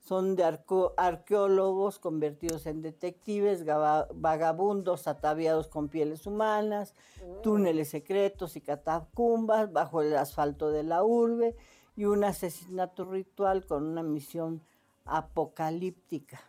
son 0.00 0.36
de 0.36 0.44
arco- 0.44 0.92
arqueólogos 0.96 1.98
convertidos 1.98 2.66
en 2.66 2.82
detectives, 2.82 3.64
vagabundos 3.64 5.06
ataviados 5.08 5.68
con 5.68 5.88
pieles 5.88 6.26
humanas, 6.26 6.94
túneles 7.42 7.88
secretos 7.90 8.56
y 8.56 8.60
catacumbas 8.60 9.72
bajo 9.72 10.02
el 10.02 10.16
asfalto 10.16 10.70
de 10.70 10.82
la 10.82 11.02
urbe 11.04 11.56
y 11.96 12.04
un 12.04 12.24
asesinato 12.24 13.04
ritual 13.04 13.64
con 13.66 13.84
una 13.86 14.02
misión 14.02 14.62
apocalíptica. 15.04 16.40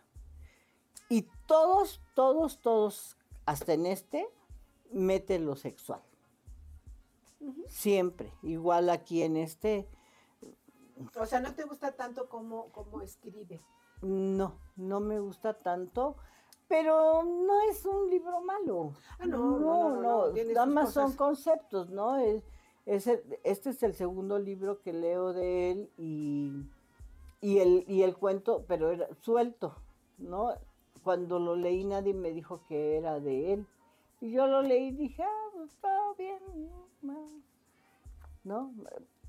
Y 1.08 1.22
todos, 1.46 2.02
todos, 2.14 2.58
todos, 2.58 3.16
hasta 3.46 3.72
en 3.72 3.86
este, 3.86 4.28
mete 4.92 5.38
lo 5.38 5.56
sexual. 5.56 6.02
Siempre. 7.68 8.32
Igual 8.42 8.90
aquí 8.90 9.22
en 9.22 9.36
este, 9.36 9.88
O 11.16 11.26
sea, 11.26 11.40
no 11.40 11.54
te 11.54 11.64
gusta 11.64 11.92
tanto 11.92 12.28
como, 12.28 12.70
como 12.72 13.00
escribe. 13.02 13.60
no, 14.02 14.58
no 14.76 15.00
me 15.00 15.20
gusta 15.20 15.54
tanto. 15.54 16.16
Pero 16.66 17.22
no 17.22 17.62
es 17.70 17.86
un 17.86 18.10
libro 18.10 18.42
malo. 18.42 18.92
Ah, 19.18 19.24
no, 19.26 19.58
no, 19.58 20.02
no, 20.02 20.32
Nada 20.32 20.66
más 20.66 20.92
son 20.92 21.14
conceptos, 21.14 21.88
¿no? 21.88 22.18
Es, 22.18 22.44
es 22.84 23.06
el- 23.06 23.38
este 23.42 23.70
es 23.70 23.82
el 23.82 23.94
segundo 23.94 24.38
libro 24.38 24.82
que 24.82 24.92
leo 24.92 25.32
de 25.32 25.70
él 25.70 25.90
y, 25.96 26.52
y, 27.40 27.58
el, 27.60 27.84
y 27.88 28.02
el 28.02 28.16
cuento, 28.18 28.64
pero 28.68 28.90
era 28.90 29.08
suelto, 29.22 29.76
¿no? 30.18 30.52
Cuando 31.02 31.38
lo 31.38 31.56
leí 31.56 31.84
nadie 31.84 32.12
me 32.12 32.32
dijo 32.32 32.60
que 32.68 32.98
era 32.98 33.18
de 33.18 33.54
él. 33.54 33.66
Y 34.20 34.30
yo 34.32 34.46
lo 34.46 34.62
leí 34.62 34.88
y 34.88 34.92
dije, 34.92 35.22
ah, 35.22 35.48
pues, 35.52 35.70
está 35.70 35.88
bien, 36.18 36.38
¿no? 38.44 38.72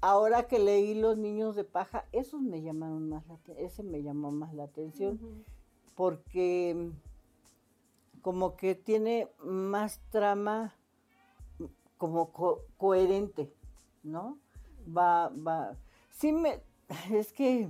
Ahora 0.02 0.48
que 0.48 0.60
leí 0.60 0.94
Los 0.96 1.18
Niños 1.18 1.56
de 1.56 1.64
Paja, 1.66 2.06
esos 2.12 2.42
me 2.42 2.62
llamaron 2.62 3.10
más 3.10 3.28
la 3.28 3.38
ese 3.58 3.84
me 3.84 4.02
llamó 4.02 4.32
más 4.32 4.54
la 4.54 4.64
atención 4.64 5.20
porque 5.96 6.90
como 8.22 8.56
que 8.56 8.76
tiene 8.76 9.28
más 9.40 10.00
trama 10.10 10.74
como 11.98 12.32
co- 12.32 12.64
coherente, 12.78 13.54
¿no? 14.04 14.38
Va, 14.88 15.28
va. 15.30 15.76
Sí 16.10 16.32
me, 16.32 16.62
es 17.12 17.34
que 17.34 17.70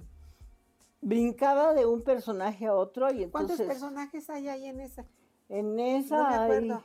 brincaba 1.01 1.73
de 1.73 1.85
un 1.88 2.03
personaje 2.03 2.67
a 2.67 2.75
otro 2.75 3.11
y 3.11 3.23
¿Cuántos 3.25 3.57
entonces 3.57 3.67
personajes 3.67 4.29
hay 4.29 4.49
ahí 4.49 4.65
en 4.65 4.81
esa? 4.81 5.05
en 5.49 5.79
esa 5.79 6.17
No 6.17 6.27
me 6.27 6.35
hay 6.35 6.41
acuerdo. 6.41 6.83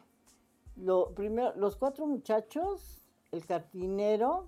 Lo 0.77 1.11
primero 1.15 1.55
los 1.57 1.77
cuatro 1.77 2.07
muchachos, 2.07 3.01
el 3.33 3.47
cartinero, 3.47 4.47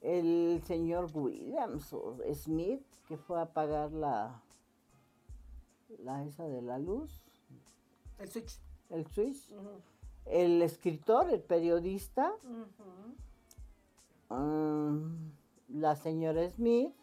el 0.00 0.62
señor 0.66 1.10
Williams 1.12 1.92
o 1.92 2.16
Smith 2.32 2.82
que 3.06 3.16
fue 3.16 3.40
a 3.40 3.46
pagar 3.46 3.92
la 3.92 4.40
la 5.98 6.24
esa 6.24 6.44
de 6.44 6.62
la 6.62 6.78
luz, 6.78 7.10
El 8.18 8.30
switch. 8.30 8.58
el 8.90 9.06
switch, 9.06 9.48
el 10.26 10.62
escritor, 10.62 11.30
el 11.30 11.40
periodista, 11.40 12.32
mm, 14.28 15.30
la 15.68 15.96
señora 15.96 16.48
Smith. 16.50 16.94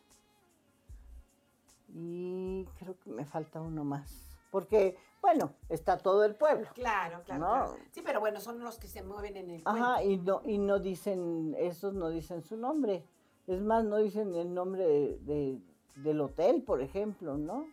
Y 1.94 2.66
creo 2.80 2.98
que 3.00 3.10
me 3.10 3.25
falta 3.25 3.62
uno 3.62 3.84
más. 3.84 4.27
Porque, 4.51 4.98
bueno, 5.22 5.54
está 5.70 5.98
todo 5.98 6.24
el 6.24 6.36
pueblo. 6.36 6.68
Claro, 6.74 7.22
claro, 7.24 7.39
No. 7.42 7.51
claro. 7.66 7.77
Sí, 7.92 8.01
pero 8.04 8.20
bueno, 8.20 8.39
son 8.39 8.60
los 8.63 8.77
que 8.80 8.88
se 8.88 9.04
mueven 9.04 9.38
en 9.38 9.50
el 9.51 9.62
Ajá, 9.66 9.96
cuento. 10.01 10.10
y 10.10 10.18
no, 10.18 10.42
y 10.46 10.58
no 10.58 10.80
dicen, 10.80 11.56
esos 11.58 11.94
no 11.94 12.10
dicen 12.10 12.42
su 12.44 12.56
nombre. 12.58 13.04
Es 13.48 13.62
más, 13.62 13.84
no 13.84 13.98
dicen 13.98 14.36
el 14.36 14.54
nombre 14.54 14.86
de- 14.88 15.18
de- 15.20 15.62
del 15.98 16.22
hotel, 16.22 16.63
por 16.63 16.82
ejemplo, 16.82 17.38
¿no? 17.38 17.66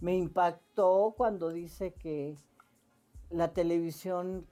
Me 0.00 0.16
impactó 0.16 1.14
cuando 1.16 1.50
dice 1.50 1.92
que 1.92 2.36
la 3.30 3.52
televisión 3.52 4.46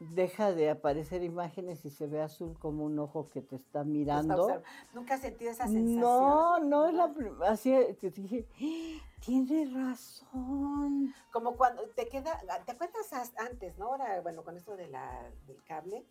deja 0.00 0.52
de 0.52 0.70
aparecer 0.70 1.22
imágenes 1.24 1.84
y 1.84 1.90
se 1.90 2.06
ve 2.06 2.20
azul 2.22 2.56
como 2.58 2.84
un 2.84 2.98
ojo 2.98 3.28
que 3.28 3.42
te 3.42 3.56
está 3.56 3.84
mirando. 3.84 4.62
Nunca 4.94 5.14
has 5.14 5.20
sentido 5.20 5.50
esa 5.50 5.64
sensación. 5.66 6.00
No, 6.00 6.58
no 6.60 6.86
es 6.86 6.94
la 6.94 7.12
así 7.48 7.72
que 8.00 8.10
dije, 8.10 8.46
"Ah, 8.60 9.04
tiene 9.24 9.66
razón. 9.74 11.12
Como 11.32 11.56
cuando 11.56 11.82
te 11.90 12.08
queda, 12.08 12.40
¿te 12.64 12.72
acuerdas 12.72 13.12
as- 13.12 13.36
antes, 13.38 13.76
no? 13.78 13.86
Ahora, 13.86 14.20
bueno, 14.20 14.44
con 14.44 14.56
esto 14.56 14.76
de 14.76 14.86
la, 14.88 15.28
del 15.46 15.62
cable, 15.64 16.04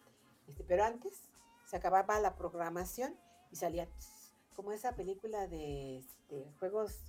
este, 0.47 0.63
pero 0.63 0.83
antes 0.83 1.21
se 1.65 1.77
acababa 1.77 2.19
la 2.19 2.35
programación 2.35 3.15
y 3.51 3.55
salía 3.55 3.85
tss, 3.85 4.33
como 4.55 4.71
esa 4.71 4.93
película 4.93 5.47
de 5.47 5.99
este, 5.99 6.45
juegos, 6.59 6.99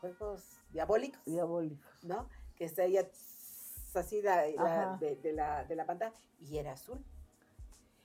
juegos 0.00 0.42
diabólicos, 0.72 1.20
Diabólicos. 1.24 2.04
¿no? 2.04 2.28
Que 2.56 2.68
salía 2.68 3.08
tss, 3.08 3.31
así 4.00 4.22
la- 4.22 4.46
la- 4.48 4.96
de, 5.00 5.16
de 5.16 5.32
la, 5.32 5.64
de 5.64 5.76
la 5.76 5.86
pantalla 5.86 6.12
y 6.40 6.58
era 6.58 6.72
azul. 6.72 6.98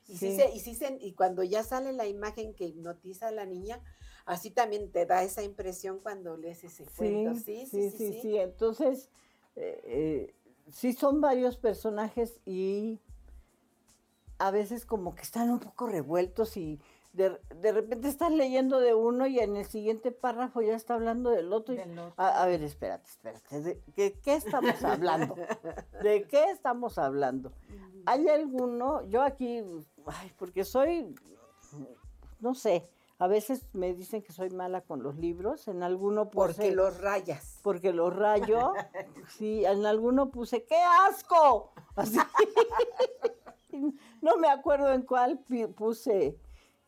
Y, 0.08 0.18
sí. 0.18 0.32
Sí. 0.32 0.36
se, 0.38 0.50
y, 0.52 0.60
sí 0.60 0.76
se- 0.76 0.98
y 1.02 1.14
cuando 1.14 1.44
ya 1.44 1.64
sale 1.64 1.92
la 1.94 2.06
imagen 2.08 2.54
que 2.54 2.66
hipnotiza 2.66 3.28
a 3.28 3.32
la 3.32 3.46
niña, 3.46 3.80
así 4.26 4.52
también 4.52 4.92
te 4.92 5.06
da 5.06 5.24
esa 5.24 5.44
impresión 5.44 6.00
cuando 6.00 6.38
lees 6.38 6.64
ese 6.64 6.86
cuento. 6.86 7.36
Sí, 7.36 7.66
sí, 7.66 7.90
sí. 7.92 8.20
sí. 8.22 8.38
Entonces, 8.38 9.10
eh, 9.56 9.82
eh, 9.86 10.34
sí 10.72 10.94
son 10.94 11.20
varios 11.22 11.58
personajes 11.58 12.40
y 12.46 13.00
a 14.40 14.52
veces 14.52 14.86
como 14.86 15.16
que 15.16 15.24
están 15.24 15.50
un 15.50 15.60
poco 15.60 15.88
revueltos 15.88 16.58
y 16.58 16.80
de, 17.14 17.40
de 17.56 17.72
repente 17.72 18.08
estás 18.08 18.32
leyendo 18.32 18.80
de 18.80 18.94
uno 18.94 19.26
y 19.28 19.40
en 19.40 19.56
el 19.56 19.66
siguiente 19.66 20.12
párrafo 20.12 20.62
ya 20.62 20.76
está 20.76 20.94
hablando 20.96 21.30
del 21.32 21.52
otro. 21.52 21.74
y- 21.74 21.78
Del 21.78 21.98
otro. 21.98 22.14
A, 22.18 22.44
a 22.44 22.46
ver, 22.46 22.62
espérate, 22.64 23.10
espérate. 23.10 23.62
¿De 23.62 23.82
qué, 23.96 24.20
qué 24.24 24.36
estamos 24.36 24.84
hablando? 24.84 25.36
¿De 26.04 26.24
qué 26.28 26.46
estamos 26.52 26.98
hablando? 26.98 27.52
¿Hay 28.06 28.28
alguno? 28.30 29.02
Yo 29.04 29.22
aquí, 29.24 29.64
ay, 30.06 30.32
porque 30.38 30.64
soy, 30.64 31.16
no 32.40 32.54
sé, 32.54 32.88
a 33.20 33.26
veces 33.28 33.68
me 33.74 33.96
dicen 33.96 34.22
que 34.22 34.32
soy 34.32 34.52
mala 34.52 34.82
con 34.82 35.02
los 35.02 35.16
libros, 35.18 35.68
en 35.68 35.82
alguno 35.82 36.30
puse, 36.30 36.54
Porque 36.54 36.72
los 36.72 37.02
rayas. 37.02 37.60
porque 37.64 37.92
los 37.94 38.16
rayo, 38.16 38.74
sí, 39.40 39.66
en 39.66 39.86
alguno 39.88 40.30
puse, 40.30 40.64
¡qué 40.66 40.78
asco! 41.10 41.72
Así. 41.96 42.20
No 44.22 44.38
me 44.38 44.48
acuerdo 44.48 44.92
en 44.92 45.04
cuál 45.04 45.40
puse 45.76 46.36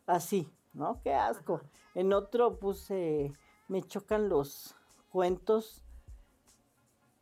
así, 0.10 0.52
¿no? 0.74 1.02
¡Qué 1.02 1.14
asco! 1.14 1.62
En 1.96 2.14
otro 2.14 2.60
puse, 2.60 3.34
me 3.68 3.82
chocan 3.84 4.30
los 4.30 4.76
cuentos 5.12 5.84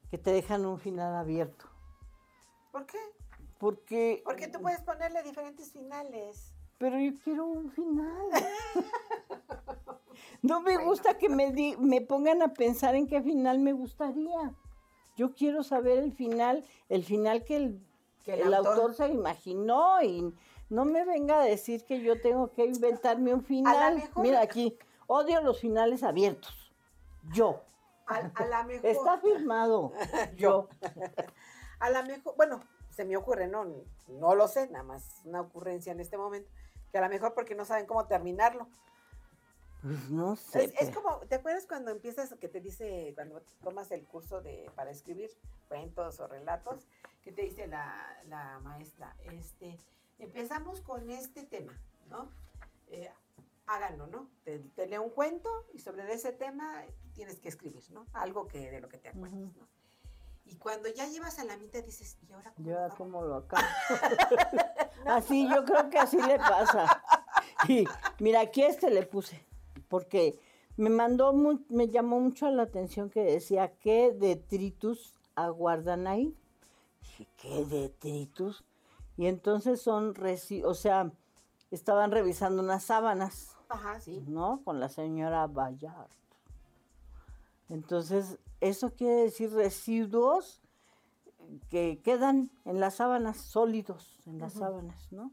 que 0.10 0.18
te 0.18 0.32
dejan 0.32 0.66
un 0.66 0.80
final 0.80 1.16
abierto. 1.16 1.66
¿Por 2.72 2.86
qué? 2.86 3.00
Porque, 3.58 4.22
Porque 4.24 4.48
tú 4.48 4.62
puedes 4.62 4.82
ponerle 4.82 5.24
diferentes 5.24 5.72
finales. 5.72 6.54
pero 6.78 7.00
yo 7.00 7.12
quiero 7.24 7.46
un 7.46 7.72
final. 7.72 8.28
No 10.42 10.62
me 10.62 10.78
gusta 10.78 11.18
que 11.18 11.30
me, 11.30 11.52
di- 11.52 11.76
me 11.78 12.02
pongan 12.02 12.42
a 12.42 12.54
pensar 12.54 12.96
en 12.96 13.08
qué 13.08 13.22
final 13.22 13.60
me 13.60 13.74
gustaría. 13.74 14.54
Yo 15.16 15.34
quiero 15.34 15.64
saber 15.64 15.98
el 16.00 16.12
final, 16.14 16.64
el 16.90 17.04
final 17.04 17.44
que 17.44 17.56
el, 17.58 17.82
Que 18.24 18.42
el 18.42 18.54
autor... 18.54 18.94
se 18.94 19.08
imaginó 19.10 20.02
y 20.04 20.34
no 20.70 20.86
me 20.86 21.06
venga 21.06 21.42
a 21.42 21.44
decir 21.44 21.86
que 21.86 22.02
yo 22.02 22.20
tengo 22.22 22.52
que 22.52 22.66
inventarme 22.66 23.34
un 23.34 23.44
final. 23.44 24.04
Mira 24.18 24.42
aquí, 24.42 24.78
odio 25.08 25.42
los 25.42 25.60
finales 25.60 26.04
abiertos. 26.04 26.74
Yo. 27.34 27.62
A, 28.06 28.32
a 28.36 28.46
la 28.46 28.64
mejor. 28.64 28.86
Está 28.86 29.18
firmado. 29.20 29.92
Yo. 30.38 30.70
A 31.80 31.92
lo 31.92 32.04
mejor, 32.04 32.36
bueno, 32.36 32.60
se 32.90 33.06
me 33.06 33.16
ocurre, 33.16 33.48
no, 33.48 33.66
no 34.08 34.34
lo 34.34 34.48
sé, 34.48 34.68
nada 34.70 34.84
más 34.84 35.22
una 35.26 35.42
ocurrencia 35.42 35.92
en 35.92 36.00
este 36.00 36.18
momento, 36.18 36.50
que 36.92 36.98
a 36.98 37.02
lo 37.02 37.10
mejor 37.10 37.36
porque 37.36 37.54
no 37.54 37.66
saben 37.66 37.86
cómo 37.86 38.08
terminarlo. 38.08 38.68
Pues 39.84 40.10
no 40.10 40.36
sé. 40.36 40.64
Es, 40.64 40.74
es 40.82 40.96
como, 40.96 41.20
¿te 41.28 41.36
acuerdas 41.36 41.68
cuando 41.68 41.92
empiezas, 41.92 42.34
que 42.40 42.48
te 42.48 42.62
dice, 42.62 43.12
cuando 43.14 43.44
tomas 43.62 43.92
el 43.92 44.04
curso 44.06 44.42
de 44.42 44.72
para 44.74 44.90
escribir 44.90 45.30
cuentos 45.68 46.20
o 46.20 46.28
relatos, 46.28 46.88
que 47.22 47.32
te 47.32 47.44
dice 47.44 47.68
la, 47.68 48.18
la 48.28 48.60
maestra, 48.64 49.16
este, 49.32 49.78
empezamos 50.20 50.82
con 50.82 51.10
este 51.10 51.44
tema, 51.44 51.74
¿no? 52.10 52.30
Eh, 52.90 53.10
háganlo, 53.66 54.08
¿no? 54.08 54.30
Te, 54.44 54.60
te 54.60 54.88
lee 54.88 54.98
un 54.98 55.10
cuento 55.10 55.50
y 55.74 55.80
sobre 55.80 56.12
ese 56.14 56.32
tema 56.32 56.84
tienes 57.14 57.40
que 57.40 57.50
escribir, 57.50 57.84
¿no? 57.92 58.06
Algo 58.14 58.48
que 58.48 58.72
de 58.72 58.80
lo 58.82 58.90
que 58.90 58.98
te 58.98 59.10
acuerdas. 59.10 59.40
¿no? 59.40 59.68
Y 60.46 60.56
cuando 60.56 60.88
ya 60.90 61.06
llevas 61.08 61.40
a 61.40 61.44
la 61.44 61.58
mitad 61.58 61.84
dices, 61.84 62.18
¿y 62.30 62.32
ahora 62.32 62.54
cómo 62.54 62.68
Yo 62.68 62.74
lo 62.76 62.80
a 62.80 62.86
hago?". 62.86 62.96
cómo 62.96 63.22
lo 63.24 63.36
acabo. 63.36 63.68
Así, 65.06 65.48
yo 65.50 65.64
creo 65.66 65.90
que 65.90 66.00
así 66.00 66.18
le 66.22 66.38
pasa. 66.38 67.04
Y 67.68 67.86
mira, 68.20 68.42
aquí 68.42 68.64
este 68.64 68.90
le 68.90 69.04
puse, 69.06 69.46
porque 69.90 70.40
me 70.76 70.90
mandó, 70.90 71.34
mu- 71.34 71.64
me 71.70 71.88
llamó 71.90 72.20
mucho 72.20 72.50
la 72.52 72.64
atención 72.64 73.10
que 73.10 73.22
decía, 73.24 73.74
¿qué 73.80 74.12
detritus 74.12 75.14
aguardan 75.36 76.08
ahí? 76.08 76.36
Dije, 77.02 77.28
¿qué 77.38 77.66
detritus? 77.66 78.64
Y 79.18 79.26
entonces 79.28 79.82
son, 79.82 80.14
resi- 80.14 80.64
o 80.64 80.74
sea, 80.74 81.12
estaban 81.72 82.12
revisando 82.12 82.62
unas 82.62 82.84
sábanas. 82.84 83.56
Ajá, 83.70 84.00
sí. 84.00 84.24
¿no? 84.28 84.62
Con 84.64 84.80
la 84.80 84.88
señora 84.90 85.48
Bayard. 85.48 86.10
Entonces, 87.70 88.38
eso 88.62 88.92
quiere 88.92 89.24
decir 89.24 89.52
residuos 89.52 90.62
que 91.70 92.00
quedan 92.04 92.50
en 92.66 92.80
las 92.80 92.96
sábanas, 92.96 93.38
sólidos 93.38 94.20
en 94.26 94.40
las 94.40 94.54
sábanas, 94.54 95.12
¿no? 95.12 95.32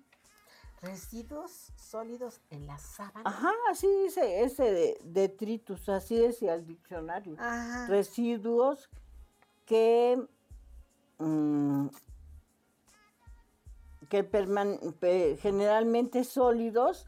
Residuos 0.82 1.72
sólidos 1.76 2.40
en 2.50 2.66
la 2.66 2.76
sábana. 2.78 3.22
Ajá, 3.28 3.50
así 3.70 3.86
dice 4.02 4.42
ese 4.42 4.64
de, 4.64 4.98
detritus, 5.04 5.88
así 5.88 6.16
decía 6.16 6.54
el 6.54 6.66
diccionario. 6.66 7.36
Ajá. 7.38 7.86
Residuos 7.86 8.90
que, 9.64 10.22
mm, 11.18 11.86
que 14.22 15.38
generalmente 15.40 16.22
sólidos 16.24 17.06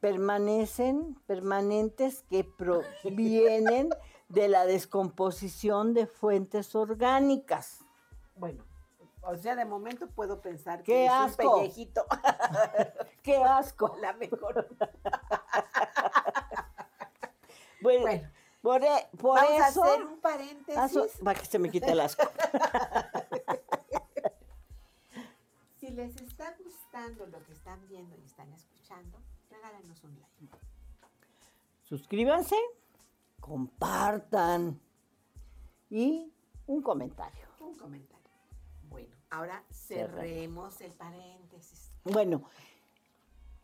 permanecen, 0.00 1.14
permanentes 1.26 2.24
que 2.28 2.44
provienen 2.44 3.88
de 4.28 4.48
la 4.48 4.66
descomposición 4.66 5.94
de 5.94 6.06
fuentes 6.06 6.74
orgánicas. 6.74 7.78
Bueno, 8.34 8.64
o 9.22 9.34
sea, 9.36 9.56
de 9.56 9.64
momento 9.64 10.08
puedo 10.08 10.40
pensar 10.40 10.80
¡Qué 10.82 10.92
que 10.92 11.04
es 11.06 11.10
asco! 11.12 11.54
un 11.56 11.60
pellejito. 11.62 12.04
¡Qué 13.22 13.36
asco! 13.36 13.96
la 14.00 14.12
mejor. 14.12 14.68
Bueno, 17.80 18.02
Bueno, 18.02 18.30
por, 18.62 18.82
e- 18.84 19.08
por 19.18 19.36
vamos 19.36 19.68
eso, 19.68 19.84
a 19.84 19.86
hacer 19.92 20.04
un 20.04 20.20
paréntesis. 20.20 20.82
eso- 20.96 21.06
para 21.24 21.38
que 21.38 21.46
se 21.46 21.58
me 21.58 21.70
quite 21.70 21.92
el 21.92 22.00
asco. 22.00 22.22
gustando 26.66 27.26
lo 27.26 27.42
que 27.44 27.52
están 27.52 27.86
viendo 27.88 28.16
y 28.16 28.24
están 28.24 28.52
escuchando, 28.52 29.18
regálenos 29.50 30.02
un 30.02 30.18
like. 30.18 30.58
Suscríbanse, 31.84 32.56
compartan 33.40 34.80
y 35.88 36.32
un 36.66 36.82
comentario. 36.82 37.46
Un 37.60 37.76
comentario. 37.76 38.16
Bueno, 38.90 39.14
ahora 39.30 39.62
cerremos 39.70 40.80
el 40.80 40.92
paréntesis. 40.92 41.92
Bueno, 42.02 42.42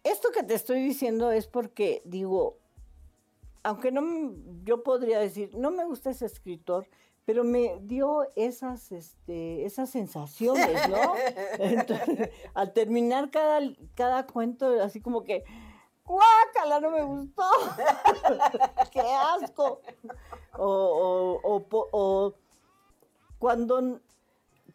esto 0.05 0.31
que 0.31 0.45
te 0.45 0.55
estoy 0.55 0.83
diciendo 0.83 1.33
es 1.33 1.49
porque 1.49 2.03
digo, 2.05 2.59
aunque 3.65 3.91
no, 3.91 4.35
yo 4.62 4.85
podría 4.85 5.19
decir, 5.19 5.57
no 5.57 5.73
me 5.73 5.85
gusta 5.85 6.11
ese 6.11 6.27
escritor, 6.27 6.87
pero 7.25 7.45
me 7.45 7.79
dio 7.83 8.29
esas, 8.37 8.91
este, 8.93 9.65
esas 9.65 9.91
sensaciones, 9.91 10.89
¿no? 10.89 11.15
Entonces, 11.59 12.31
al 12.55 12.73
terminar 12.73 13.31
cada, 13.31 13.61
cada 13.95 14.27
cuento, 14.27 14.83
así 14.83 15.01
como 15.01 15.23
que, 15.23 15.45
¡guácala! 16.05 16.81
No 16.81 16.91
me 16.91 17.03
gustó. 17.03 17.45
¡Qué 18.93 19.01
asco! 19.01 19.81
O, 20.59 21.41
o- 21.43 21.89
o 21.93 22.35
cuando 23.39 24.01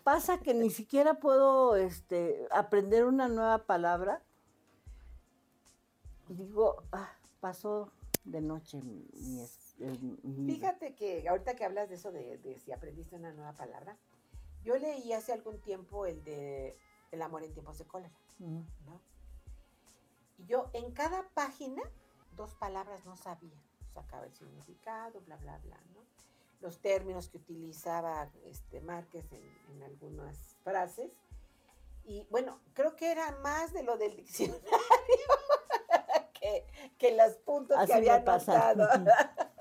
pasa 0.04 0.40
que 0.40 0.54
ni 0.54 0.70
siquiera 0.70 1.16
puedo 1.16 1.76
este, 1.76 2.48
aprender 2.52 3.06
una 3.06 3.28
nueva 3.28 3.60
palabra, 3.66 4.22
digo, 6.30 6.84
ah, 6.92 7.12
pasó 7.40 7.92
de 8.24 8.42
noche 8.42 8.82
mi, 8.82 9.06
mi- 9.14 9.48
Fíjate 10.46 10.96
que 10.96 11.28
ahorita 11.28 11.56
que 11.56 11.66
hablas 11.66 11.90
de 11.90 11.96
eso 11.96 12.12
de, 12.12 12.38
de 12.40 12.58
si 12.58 12.72
aprendiste 12.72 13.16
una 13.16 13.32
nueva 13.32 13.54
palabra, 13.54 13.98
yo 14.64 14.78
leí 14.78 15.14
hace 15.14 15.34
algún 15.34 15.60
tiempo 15.62 16.06
el 16.06 16.24
de 16.24 16.76
El 17.12 17.22
amor 17.22 17.44
en 17.44 17.54
tiempos 17.54 17.78
de 17.78 17.86
cólera. 17.86 18.14
¿no? 18.40 19.02
Y 20.38 20.46
yo 20.46 20.70
en 20.74 20.92
cada 20.92 21.28
página 21.30 21.82
dos 22.36 22.54
palabras 22.56 23.06
no 23.06 23.16
sabía, 23.16 23.58
sacaba 23.94 24.26
el 24.26 24.34
significado, 24.34 25.22
bla, 25.22 25.38
bla, 25.38 25.58
bla, 25.60 25.78
¿no? 25.94 26.06
Los 26.60 26.80
términos 26.80 27.30
que 27.30 27.38
utilizaba 27.38 28.30
este 28.46 28.82
Márquez 28.82 29.32
en, 29.32 29.44
en 29.72 29.84
algunas 29.84 30.58
frases. 30.64 31.12
Y 32.04 32.26
bueno, 32.30 32.60
creo 32.74 32.96
que 32.96 33.12
era 33.12 33.32
más 33.40 33.74
de 33.74 33.84
lo 33.84 33.98
del 33.98 34.16
diccionario 34.16 34.62
que, 36.40 36.66
que 36.98 37.16
los 37.16 37.36
puntos 37.38 37.78
Así 37.78 37.88
que 37.88 37.94
había 37.94 38.24
pasa. 38.24 38.74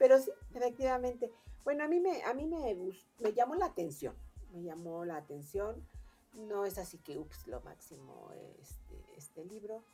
Pero 0.00 0.18
sí, 0.18 0.30
efectivamente. 0.54 1.30
Bueno, 1.62 1.84
a 1.84 1.88
mí 1.88 2.00
me, 2.00 2.22
a 2.22 2.32
mí 2.32 2.46
me, 2.46 2.74
me 3.18 3.32
llamó 3.34 3.54
la 3.54 3.66
atención. 3.66 4.16
Me 4.50 4.62
llamó 4.62 5.04
la 5.04 5.18
atención. 5.18 5.86
No 6.32 6.64
es 6.64 6.78
así 6.78 6.96
que, 6.96 7.18
ups, 7.18 7.46
lo 7.46 7.60
máximo 7.60 8.30
este, 8.58 9.04
este 9.18 9.44
libro. 9.44 9.84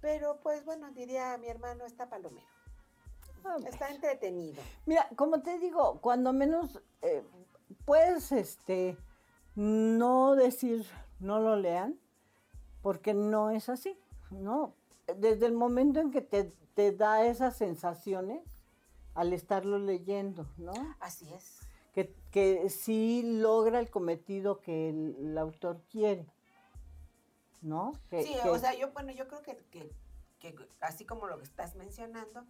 Pero 0.00 0.40
pues 0.42 0.64
bueno, 0.64 0.90
diría 0.90 1.38
mi 1.38 1.46
hermano, 1.46 1.84
está 1.84 2.10
palomero. 2.10 2.48
Ah, 3.44 3.56
Está 3.64 3.88
entretenido. 3.90 4.60
Mira, 4.84 5.08
como 5.14 5.42
te 5.42 5.56
digo, 5.60 6.00
cuando 6.00 6.32
menos 6.32 6.82
eh, 7.00 7.22
puedes 7.84 8.32
este, 8.32 8.96
no 9.54 10.34
decir 10.34 10.84
no 11.20 11.38
lo 11.38 11.54
lean, 11.54 12.00
porque 12.82 13.14
no 13.14 13.50
es 13.50 13.68
así, 13.68 13.96
¿no? 14.32 14.74
Desde 15.18 15.46
el 15.46 15.52
momento 15.52 16.00
en 16.00 16.10
que 16.10 16.20
te, 16.20 16.52
te 16.74 16.90
da 16.90 17.24
esas 17.24 17.56
sensaciones 17.56 18.61
al 19.14 19.32
estarlo 19.32 19.78
leyendo, 19.78 20.46
¿no? 20.56 20.72
Así 21.00 21.32
es. 21.32 21.60
Que, 21.94 22.14
que 22.30 22.70
sí 22.70 23.22
logra 23.24 23.78
el 23.78 23.90
cometido 23.90 24.60
que 24.60 24.88
el, 24.90 25.16
el 25.20 25.38
autor 25.38 25.82
quiere, 25.90 26.26
¿no? 27.60 27.92
Que- 28.08 28.22
Sí, 28.22 28.34
que- 28.42 28.48
o 28.48 28.58
sea, 28.58 28.74
yo, 28.74 28.90
bueno, 28.92 29.12
yo 29.12 29.28
creo 29.28 29.42
que, 29.42 29.56
que, 29.70 29.90
que 30.38 30.54
así 30.80 31.04
como 31.04 31.26
lo 31.26 31.36
que 31.38 31.44
estás 31.44 31.74
mencionando, 31.76 32.44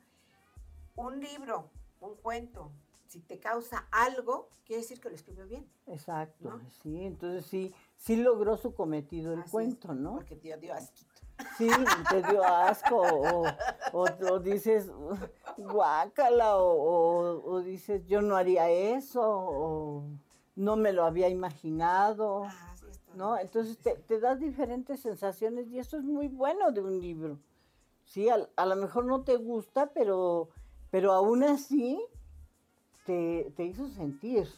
un 0.94 1.20
libro, 1.20 1.70
un 2.00 2.14
cuento, 2.16 2.70
si 3.08 3.20
te 3.20 3.38
causa 3.40 3.86
algo, 3.90 4.48
quiere 4.64 4.82
decir 4.82 5.00
que 5.00 5.08
lo 5.08 5.14
escribió 5.14 5.46
bien. 5.46 5.68
Exacto, 5.86 6.50
¿no? 6.50 6.60
sí, 6.82 7.04
entonces 7.04 7.44
sí, 7.46 7.74
sí 7.96 8.16
logró 8.16 8.56
su 8.56 8.74
cometido 8.74 9.32
el 9.32 9.40
Así 9.40 9.46
es, 9.48 9.50
cuento, 9.50 9.94
¿no? 9.94 10.14
Porque 10.14 10.36
te 10.36 10.56
dio 10.56 10.72
asquito. 10.74 11.11
Sí, 11.58 11.68
te 12.08 12.22
dio 12.22 12.42
asco, 12.44 12.96
o, 13.00 13.46
o- 13.92 14.32
o 14.32 14.38
dices 14.40 14.90
guácala, 15.56 16.56
o, 16.56 17.42
o- 17.44 17.60
dices 17.62 18.06
yo 18.06 18.22
no 18.22 18.36
haría 18.36 18.70
eso, 18.70 19.20
o 19.22 20.04
no 20.56 20.76
me 20.76 20.92
lo 20.92 21.04
había 21.04 21.28
imaginado, 21.28 22.44
Ah, 22.44 22.74
sí 22.78 22.86
está. 22.90 23.14
¿no? 23.14 23.38
Entonces 23.38 23.78
te, 23.78 23.94
te 23.96 24.18
da 24.20 24.34
diferentes 24.36 25.00
sensaciones 25.00 25.68
y 25.70 25.78
eso 25.78 25.96
es 25.98 26.04
muy 26.04 26.28
bueno 26.28 26.72
de 26.72 26.80
un 26.80 27.00
libro. 27.00 27.38
Sí, 28.04 28.28
a, 28.28 28.48
a 28.56 28.66
lo 28.66 28.76
mejor 28.76 29.04
no 29.06 29.22
te 29.22 29.36
gusta, 29.36 29.92
pero, 29.92 30.48
pero 30.90 31.12
aún 31.12 31.42
así 31.44 32.02
te, 33.06 33.52
te 33.56 33.64
hizo 33.64 33.88
sentir, 33.88 34.48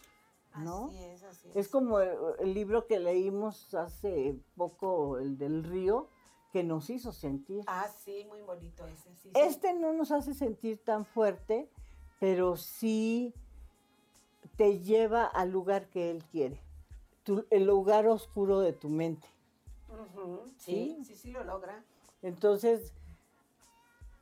¿no? 0.58 0.86
Así 0.86 0.98
es, 1.04 1.22
así 1.24 1.48
es. 1.50 1.56
Es 1.56 1.68
como 1.68 2.00
el, 2.00 2.10
el 2.40 2.54
libro 2.54 2.86
que 2.86 2.98
leímos 2.98 3.74
hace 3.74 4.38
poco, 4.56 5.18
el 5.18 5.36
del 5.38 5.64
río, 5.64 6.08
que 6.54 6.62
nos 6.62 6.88
hizo 6.88 7.12
sentir. 7.12 7.64
Ah, 7.66 7.88
sí, 8.04 8.24
muy 8.28 8.40
bonito 8.42 8.86
ese, 8.86 9.12
sí. 9.16 9.22
sí. 9.24 9.30
Este 9.34 9.72
no 9.74 9.92
nos 9.92 10.12
hace 10.12 10.34
sentir 10.34 10.78
tan 10.78 11.04
fuerte, 11.04 11.68
pero 12.20 12.56
sí 12.56 13.34
te 14.56 14.78
lleva 14.78 15.24
al 15.26 15.50
lugar 15.50 15.88
que 15.88 16.12
él 16.12 16.22
quiere, 16.30 16.60
tu- 17.24 17.44
el 17.50 17.64
lugar 17.64 18.06
oscuro 18.06 18.60
de 18.60 18.72
tu 18.72 18.88
mente. 18.88 19.26
Sí, 20.58 20.96
¿Sí? 20.96 21.04
sí, 21.04 21.16
sí 21.16 21.30
lo 21.32 21.42
logra. 21.42 21.82
Entonces, 22.22 22.92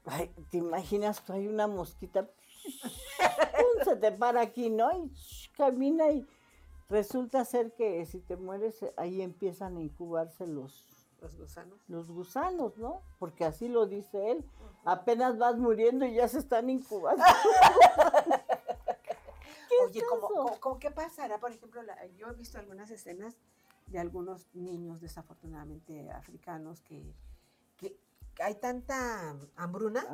ay, 0.07 0.31
te 0.51 0.57
imaginas, 0.57 1.23
tú 1.27 1.35
hay 1.35 1.47
una 1.49 1.67
mosquita, 1.67 2.23
¡pum! 2.23 3.85
se 3.85 3.97
te 3.97 4.11
para 4.11 4.41
aquí, 4.41 4.71
¿no? 4.71 4.91
Y 5.05 5.13
camina 5.55 6.11
y 6.11 6.27
resulta 6.89 7.45
ser 7.45 7.75
que 7.75 8.07
si 8.07 8.21
te 8.21 8.37
mueres, 8.39 8.83
ahí 8.97 9.21
empiezan 9.21 9.77
a 9.77 9.83
incubarse 9.83 10.47
los, 10.47 10.87
Los 11.23 11.37
gusanos. 11.37 11.79
los 11.89 12.11
gusanos, 12.11 12.77
¿no? 12.79 13.01
Porque 13.19 13.45
así 13.45 13.69
lo 13.69 13.87
dice 13.87 14.33
él. 14.33 14.45
Apenas 14.85 15.39
vas 15.39 15.57
muriendo 15.57 16.05
y 16.05 16.15
ya 16.15 16.27
se 16.29 16.39
están 16.41 16.69
incubando. 16.69 17.23
Oye, 19.85 19.99
es 20.01 20.05
¿cómo, 20.07 20.27
eso? 20.27 20.29
cómo- 20.35 20.61
cómo- 20.61 20.79
qué 20.79 20.91
pasará? 20.91 21.39
Por 21.39 21.51
ejemplo, 21.53 21.83
la- 21.83 22.07
yo 22.17 22.29
he 22.29 22.35
visto 22.35 22.59
algunas 22.59 22.91
escenas 22.91 23.37
de 23.87 23.99
algunos 23.99 24.49
niños 24.55 25.01
desafortunadamente 25.01 26.11
africanos 26.11 26.81
que, 26.83 27.15
que 27.77 27.99
hay 28.41 28.55
tanta 28.57 29.37
hambruna 29.57 30.05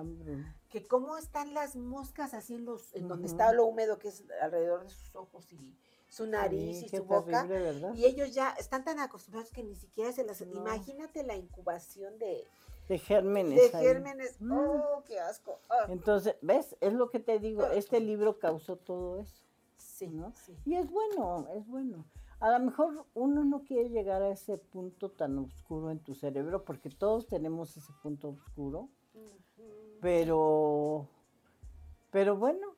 que 0.69 0.87
cómo 0.87 1.17
están 1.17 1.55
las 1.55 1.77
moscas 1.77 2.35
así 2.35 2.55
en, 2.57 2.65
los, 2.65 2.95
en 2.95 3.09
donde 3.09 3.27
está 3.29 3.53
lo 3.53 3.65
húmedo 3.67 3.99
que 3.99 4.09
es 4.09 4.25
alrededor 4.43 4.83
de 4.85 4.91
sus 4.91 5.15
ojos 5.15 5.53
y 5.53 5.77
su 6.09 6.27
nariz 6.27 6.79
Sí, 6.81 6.87
y 6.87 6.97
su 6.97 7.05
boca. 7.05 7.47
Y 7.95 8.05
ellos 8.05 8.33
ya 8.35 8.51
están 8.53 8.85
tan 8.85 8.99
acostumbrados 8.99 9.51
que 9.51 9.63
ni 9.63 9.75
siquiera 9.75 10.11
se 10.13 10.25
las... 10.25 10.41
No. 10.41 10.61
Imagínate 10.61 11.23
la 11.23 11.37
incubación 11.37 12.19
de, 12.19 12.47
De 12.89 12.99
gérmenes. 12.99 13.73
de 13.73 13.77
ahí. 13.79 13.85
gérmenes. 13.85 14.41
Mm. 14.41 14.53
¡Oh, 14.53 15.05
qué 15.07 15.21
asco! 15.21 15.59
Ah, 15.69 15.87
Entonces, 15.89 16.37
¿ves? 16.41 16.77
Es 16.81 16.93
lo 16.95 17.11
que 17.11 17.21
te 17.21 17.39
digo. 17.39 17.67
Este 17.67 18.01
libro 18.01 18.39
causó 18.39 18.77
todo 18.77 19.21
eso. 19.21 19.43
sí, 19.77 20.09
¿no? 20.09 20.33
sí. 20.47 20.57
Y 20.65 20.75
es 20.77 20.91
bueno, 20.91 21.47
es 21.55 21.67
bueno. 21.67 22.05
A 22.41 22.57
lo 22.57 22.65
mejor 22.65 23.05
uno 23.15 23.45
no 23.45 23.65
quiere 23.65 23.89
llegar 23.91 24.23
a 24.23 24.31
ese 24.31 24.59
punto 24.59 25.11
tan 25.11 25.37
oscuro 25.39 25.91
en 25.91 25.99
tu 25.99 26.15
cerebro, 26.15 26.65
porque 26.65 26.89
todos 26.89 27.27
tenemos 27.27 27.77
ese 27.77 27.93
punto 28.01 28.29
oscuro, 28.29 28.89
pero, 30.01 31.09
pero 32.11 32.37
bueno, 32.37 32.77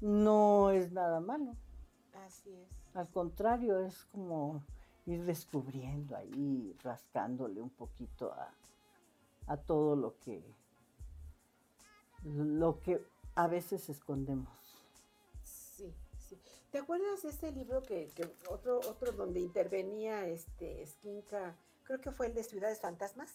no 0.00 0.70
es 0.70 0.92
nada 0.92 1.20
malo. 1.20 1.54
Así 2.32 2.50
es. 2.54 2.96
Al 2.96 3.08
contrario, 3.08 3.78
es 3.80 4.04
como 4.06 4.62
ir 5.06 5.22
descubriendo 5.24 6.16
ahí, 6.16 6.74
rascándole 6.82 7.60
un 7.60 7.70
poquito 7.70 8.32
a, 8.32 8.50
a 9.48 9.56
todo 9.56 9.96
lo 9.96 10.18
que, 10.20 10.42
lo 12.24 12.80
que 12.80 13.04
a 13.34 13.46
veces 13.48 13.88
escondemos. 13.88 14.48
Sí, 15.42 15.92
sí. 16.18 16.38
¿Te 16.70 16.78
acuerdas 16.78 17.22
de 17.22 17.30
ese 17.30 17.52
libro 17.52 17.82
que, 17.82 18.08
que 18.14 18.34
otro, 18.48 18.78
otro 18.78 19.12
donde 19.12 19.40
intervenía 19.40 20.26
este 20.26 20.86
Skinka? 20.86 21.54
Creo 21.84 22.00
que 22.00 22.12
fue 22.12 22.26
el 22.28 22.34
de 22.34 22.44
Ciudades 22.44 22.80
Fantasmas. 22.80 23.30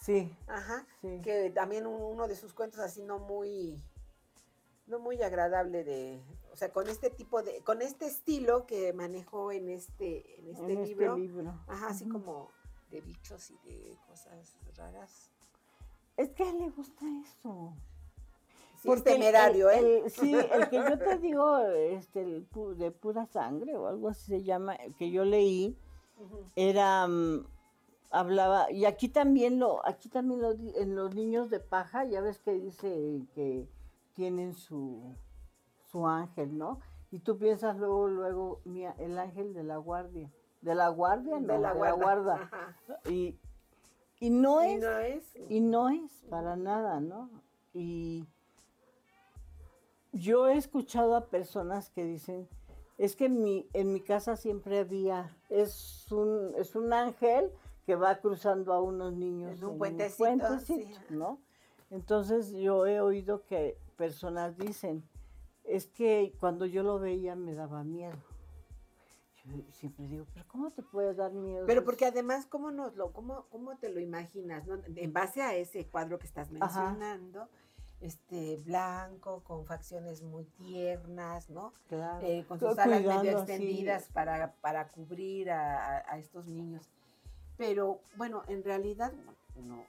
Sí, 0.00 0.34
Ajá. 0.46 0.86
sí. 1.00 1.20
Que 1.22 1.50
también 1.50 1.86
un- 1.86 2.00
uno 2.00 2.26
de 2.28 2.34
sus 2.36 2.52
cuentos 2.54 2.80
así 2.80 3.02
no 3.02 3.18
muy, 3.18 3.80
no 4.86 4.98
muy 4.98 5.20
agradable 5.22 5.84
de, 5.84 6.20
o 6.52 6.56
sea, 6.56 6.72
con 6.72 6.88
este 6.88 7.10
tipo 7.10 7.42
de, 7.42 7.60
con 7.62 7.80
este 7.82 8.06
estilo 8.06 8.66
que 8.66 8.92
manejó 8.92 9.52
en 9.52 9.68
este, 9.68 10.38
en 10.40 10.48
este 10.50 10.72
en 10.72 10.84
libro. 10.84 11.06
este 11.16 11.20
libro. 11.20 11.54
Ajá, 11.66 11.88
así 11.88 12.06
como 12.08 12.50
de 12.90 13.00
bichos 13.00 13.50
y 13.50 13.56
de 13.68 13.96
cosas 14.06 14.56
raras. 14.76 15.30
Es 16.16 16.30
que 16.30 16.44
a 16.44 16.50
él 16.50 16.58
le 16.58 16.68
gusta 16.70 17.04
eso. 17.24 17.72
Sí, 18.82 18.90
es 18.90 19.04
temerario, 19.04 19.70
el- 19.70 19.84
¿eh? 19.84 19.98
el- 20.04 20.10
sí, 20.10 20.34
el 20.52 20.68
que 20.68 20.76
yo 20.76 20.98
te 20.98 21.18
digo, 21.18 21.58
este, 21.58 22.20
el 22.22 22.48
pu- 22.50 22.74
de 22.74 22.90
pura 22.90 23.26
sangre 23.26 23.76
o 23.76 23.86
algo 23.86 24.08
así 24.08 24.26
se 24.26 24.42
llama, 24.42 24.76
que 24.98 25.10
yo 25.10 25.24
leí, 25.24 25.76
era, 26.56 27.06
mm, 27.06 27.46
hablaba, 28.10 28.70
y 28.70 28.84
aquí 28.84 29.08
también 29.08 29.58
lo, 29.58 29.86
aquí 29.86 30.08
también 30.08 30.40
lo, 30.42 30.50
en 30.52 30.94
los 30.96 31.14
niños 31.14 31.48
de 31.48 31.60
paja, 31.60 32.04
ya 32.04 32.20
ves 32.20 32.40
que 32.40 32.52
dice 32.52 33.22
que 33.34 33.66
tienen 34.14 34.52
su, 34.54 35.14
su 35.92 36.06
ángel, 36.08 36.56
¿no? 36.56 36.80
Y 37.10 37.20
tú 37.20 37.36
piensas 37.36 37.76
luego, 37.76 38.08
luego, 38.08 38.60
mira, 38.64 38.94
el 38.98 39.18
ángel 39.18 39.52
de 39.52 39.62
la 39.62 39.76
guardia, 39.76 40.32
de 40.62 40.74
la 40.74 40.88
guardia, 40.88 41.38
no, 41.38 41.52
de 41.52 41.58
la 41.58 41.72
guarda. 41.92 42.50
Y, 43.10 43.38
y 44.18 44.30
no 44.30 44.64
Y 44.64 44.72
es 44.74 44.80
no 44.80 44.98
es. 44.98 45.34
y 45.48 45.60
no 45.60 45.88
es 45.90 46.24
para 46.30 46.56
nada, 46.56 47.00
¿no? 47.00 47.28
Y 47.74 48.26
yo 50.12 50.48
he 50.48 50.56
escuchado 50.56 51.14
a 51.16 51.26
personas 51.26 51.90
que 51.90 52.04
dicen, 52.04 52.48
es 52.96 53.16
que 53.16 53.26
en 53.26 53.42
mi, 53.42 53.68
en 53.72 53.92
mi 53.92 54.00
casa 54.00 54.36
siempre 54.36 54.78
había, 54.78 55.36
es 55.50 56.10
un, 56.12 56.52
es 56.56 56.74
un 56.76 56.92
ángel 56.92 57.50
que 57.84 57.96
va 57.96 58.16
cruzando 58.20 58.72
a 58.72 58.80
unos 58.80 59.12
niños 59.14 59.58
En 59.58 59.64
un 59.64 59.72
en 59.72 59.78
puentecito, 59.78 60.24
puentecito, 60.24 60.98
sí. 61.08 61.14
¿no? 61.14 61.40
Entonces 61.90 62.52
yo 62.52 62.86
he 62.86 63.00
oído 63.00 63.42
que 63.44 63.76
personas 63.96 64.56
dicen, 64.56 65.02
es 65.64 65.86
que 65.86 66.34
cuando 66.38 66.66
yo 66.66 66.82
lo 66.82 66.98
veía 66.98 67.34
me 67.34 67.54
daba 67.54 67.84
miedo. 67.84 68.16
Yo 69.44 69.56
siempre 69.72 70.06
digo, 70.06 70.24
pero 70.32 70.46
¿cómo 70.46 70.70
te 70.70 70.82
puede 70.82 71.14
dar 71.14 71.32
miedo? 71.32 71.66
Pero 71.66 71.80
eso?" 71.80 71.84
porque 71.84 72.06
además, 72.06 72.46
¿cómo, 72.46 72.70
nos 72.70 72.94
lo, 72.94 73.12
cómo, 73.12 73.46
cómo 73.50 73.76
te 73.76 73.88
lo 73.88 74.00
imaginas? 74.00 74.66
no? 74.66 74.78
En 74.94 75.12
base 75.12 75.42
a 75.42 75.54
ese 75.54 75.86
cuadro 75.86 76.18
que 76.18 76.26
estás 76.26 76.48
Ajá. 76.60 76.82
mencionando, 76.92 77.48
este 78.00 78.56
blanco, 78.58 79.42
con 79.44 79.64
facciones 79.64 80.22
muy 80.22 80.44
tiernas, 80.44 81.48
¿no? 81.50 81.72
Claro. 81.88 82.26
Eh, 82.26 82.44
con 82.46 82.58
sus 82.58 82.78
alas 82.78 83.00
medio 83.00 83.16
así. 83.16 83.28
extendidas 83.28 84.08
para, 84.12 84.52
para 84.60 84.88
cubrir 84.88 85.50
a, 85.50 86.18
estos 86.18 86.46
niños. 86.46 86.88
Pero 87.56 88.00
bueno, 88.16 88.42
en 88.48 88.64
realidad, 88.64 89.12
no, 89.56 89.84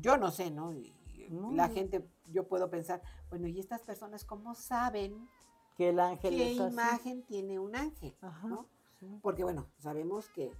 yo 0.00 0.16
no 0.16 0.30
sé, 0.30 0.50
¿no? 0.50 0.72
Y 0.72 0.92
No, 1.30 1.52
la 1.52 1.68
gente, 1.68 2.04
yo 2.32 2.46
puedo 2.48 2.68
pensar, 2.70 3.02
bueno, 3.30 3.46
¿y 3.48 3.58
estas 3.60 3.82
personas 3.82 4.24
cómo 4.24 4.54
saben 4.54 5.28
que 5.76 5.90
el 5.90 6.00
ángel 6.00 6.34
qué 6.36 6.52
es 6.52 6.60
así. 6.60 6.72
imagen 6.72 7.22
tiene 7.24 7.58
un 7.58 7.74
ángel? 7.76 8.14
Ajá, 8.20 8.48
¿no? 8.48 8.66
sí. 8.98 9.18
Porque 9.22 9.44
bueno, 9.44 9.66
sabemos 9.78 10.28
que 10.30 10.52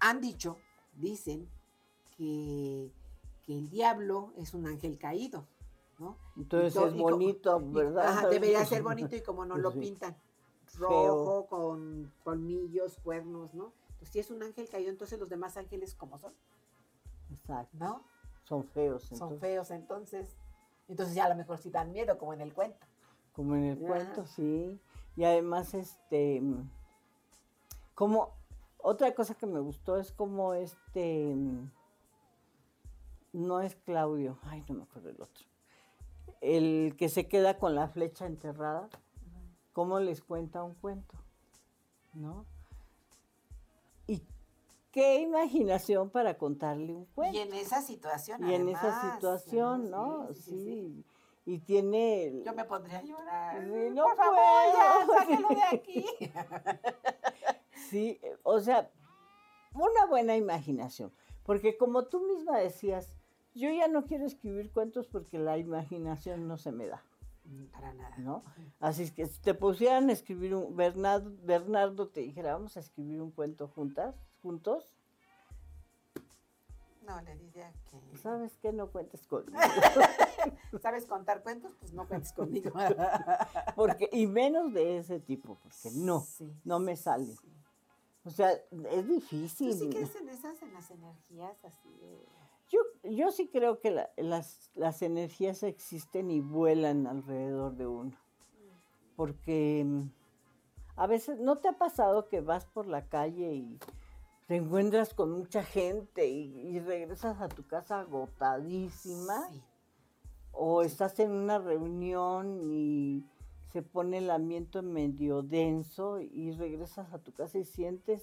han 0.00 0.20
dicho, 0.20 0.58
dicen 0.94 1.48
que, 2.16 2.90
que 3.44 3.58
el 3.58 3.68
diablo 3.70 4.32
es 4.36 4.54
un 4.54 4.66
ángel 4.66 4.98
caído, 4.98 5.46
¿no? 5.98 6.16
Entonces 6.36 6.74
to- 6.74 6.86
es 6.86 6.94
bonito, 6.96 7.60
Y- 7.60 7.74
¿verdad? 7.74 8.06
ajá, 8.08 8.28
debería 8.28 8.64
ser 8.64 8.82
bonito 8.82 9.16
y 9.16 9.22
como 9.22 9.44
no 9.44 9.56
lo 9.58 9.72
pintan 9.72 10.16
Feo. 10.66 10.88
rojo, 10.88 11.46
con 11.48 12.12
colmillos, 12.22 12.96
cuernos, 13.02 13.52
¿no? 13.54 13.72
Entonces 13.90 14.08
si 14.10 14.18
es 14.20 14.30
un 14.30 14.42
ángel 14.42 14.68
caído, 14.68 14.90
entonces 14.90 15.18
los 15.18 15.28
demás 15.28 15.56
ángeles 15.56 15.94
como 15.94 16.18
son, 16.18 16.34
Exacto. 17.30 17.76
¿no? 17.76 18.02
Son 18.44 18.64
feos, 18.64 19.04
Son 19.04 19.38
feos 19.40 19.70
entonces. 19.70 20.36
Entonces 20.88 21.14
ya 21.14 21.24
a 21.24 21.28
lo 21.28 21.34
mejor 21.36 21.58
sí 21.58 21.70
dan 21.70 21.92
miedo, 21.92 22.18
como 22.18 22.32
en 22.34 22.40
el 22.40 22.52
cuento. 22.52 22.86
como 23.32 23.56
en 23.56 23.64
el 23.64 23.78
Ajá. 23.78 23.86
cuento, 23.86 24.26
sí. 24.26 24.80
Y 25.16 25.24
además, 25.24 25.74
este, 25.74 26.40
mm, 26.40 26.70
como, 27.94 28.34
otra 28.78 29.12
cosa 29.14 29.34
que 29.34 29.46
me 29.46 29.58
gustó 29.60 29.96
es 29.98 30.12
como 30.12 30.54
este, 30.54 31.34
mm, 31.34 31.70
no 33.32 33.60
es 33.60 33.74
Claudio, 33.76 34.38
ay, 34.42 34.64
no 34.68 34.74
me 34.74 34.82
acuerdo 34.84 35.08
el 35.08 35.20
otro, 35.20 35.44
el 36.40 36.94
que 36.96 37.08
se 37.08 37.26
queda 37.26 37.58
con 37.58 37.74
la 37.74 37.88
flecha 37.88 38.26
enterrada, 38.26 38.88
cómo 39.72 39.98
les 39.98 40.22
cuenta 40.22 40.62
un 40.62 40.74
cuento, 40.74 41.16
¿no? 42.12 42.46
Qué 44.94 45.20
imaginación 45.20 46.08
para 46.08 46.38
contarle 46.38 46.94
un 46.94 47.04
cuento. 47.06 47.36
Y 47.36 47.40
en 47.40 47.52
esa 47.52 47.82
situación, 47.82 48.48
Y 48.48 48.54
en 48.54 48.68
esa 48.68 49.12
situación, 49.14 49.90
¿no? 49.90 50.28
Sí, 50.32 50.34
Sí, 50.34 50.42
sí, 50.42 50.58
sí, 50.58 50.64
sí. 50.64 51.04
Y 51.46 51.58
tiene... 51.58 52.42
Yo 52.44 52.54
me 52.54 52.64
pondría 52.64 52.98
a 52.98 53.02
llorar. 53.02 53.64
Sí, 53.64 53.90
no 53.92 54.04
Por 54.04 54.16
favor, 54.16 54.38
ya, 54.72 54.94
puedo. 55.06 55.18
sáquenlo 55.18 55.48
de 55.48 55.62
aquí. 55.64 56.06
Sí, 57.90 58.18
eh, 58.22 58.36
o 58.44 58.60
sea, 58.60 58.88
una 59.74 60.06
buena 60.06 60.36
imaginación. 60.36 61.12
Porque 61.44 61.76
como 61.76 62.04
tú 62.04 62.20
misma 62.20 62.58
decías, 62.58 63.10
yo 63.52 63.70
ya 63.70 63.88
no 63.88 64.04
quiero 64.06 64.24
escribir 64.24 64.70
cuentos 64.72 65.06
porque 65.08 65.38
la 65.38 65.58
imaginación 65.58 66.46
no 66.48 66.56
se 66.56 66.70
me 66.72 66.86
da, 66.86 67.02
Mm, 67.46 67.64
Para 67.66 67.92
nada. 67.92 68.16
¿no? 68.18 68.42
Así 68.80 69.02
es 69.02 69.12
que 69.12 69.26
si 69.26 69.38
te 69.42 69.52
pusieran 69.52 70.08
a 70.08 70.12
escribir 70.12 70.54
un... 70.54 70.74
Bernardo, 70.76 71.30
Bernardo 71.42 72.08
te 72.08 72.20
dijera, 72.20 72.54
vamos 72.54 72.76
a 72.78 72.80
escribir 72.80 73.20
un 73.20 73.32
cuento 73.32 73.68
juntas, 73.68 74.14
juntos, 74.48 74.94
No, 77.06 77.20
le 77.22 77.34
diría 77.36 77.72
que. 77.90 78.16
¿sabes 78.18 78.56
qué? 78.60 78.72
No 78.72 78.90
cuentes 78.90 79.26
conmigo. 79.26 79.58
¿Sabes 80.82 81.06
contar 81.06 81.42
cuentos? 81.42 81.72
Pues 81.80 81.92
no 81.94 82.06
cuentes 82.06 82.32
conmigo. 82.32 82.70
Porque, 83.76 84.08
y 84.12 84.26
menos 84.26 84.72
de 84.74 84.98
ese 84.98 85.18
tipo, 85.20 85.58
porque 85.62 85.90
no, 85.96 86.20
Sí, 86.20 86.50
no 86.64 86.78
me 86.78 86.94
sale. 86.96 87.26
sí. 87.36 87.48
O 88.24 88.30
sea, 88.30 88.50
es 88.52 89.06
¿Tú 89.06 89.12
difícil. 89.14 89.72
sí 89.74 89.88
crees 89.90 90.14
en 90.16 90.28
esas, 90.30 90.62
en 90.62 90.72
las 90.74 90.90
energías 90.90 91.62
así 91.64 91.90
de... 92.00 92.24
Yo, 92.70 92.80
yo 93.10 93.30
sí 93.32 93.48
creo 93.48 93.80
que 93.80 93.90
la- 93.90 94.10
las, 94.16 94.70
las 94.74 95.00
energías 95.02 95.62
existen 95.62 96.30
y 96.30 96.40
vuelan 96.40 97.06
alrededor 97.06 97.76
de 97.76 97.86
uno. 97.86 98.16
Porque 99.16 99.84
mm, 99.86 100.08
a 100.96 101.06
veces, 101.06 101.38
¿no 101.38 101.58
te 101.58 101.68
ha 101.68 101.76
pasado 101.78 102.28
que 102.28 102.40
vas 102.40 102.64
por 102.66 102.86
la 102.86 103.06
calle 103.08 103.54
y 103.54 103.78
te 104.46 104.56
encuentras 104.56 105.14
con 105.14 105.32
mucha 105.32 105.64
gente 105.64 106.26
y, 106.28 106.58
y 106.76 106.80
regresas 106.80 107.40
a 107.40 107.48
tu 107.48 107.66
casa 107.66 108.00
agotadísima? 108.00 109.48
Sí. 109.50 109.62
O 110.52 110.82
estás 110.82 111.18
en 111.18 111.30
una 111.32 111.58
reunión 111.58 112.60
y 112.62 113.24
se 113.72 113.82
pone 113.82 114.18
el 114.18 114.30
ambiente 114.30 114.82
medio 114.82 115.42
denso 115.42 116.20
y 116.20 116.52
regresas 116.52 117.12
a 117.12 117.18
tu 117.18 117.32
casa 117.32 117.58
y 117.58 117.64
sientes 117.64 118.22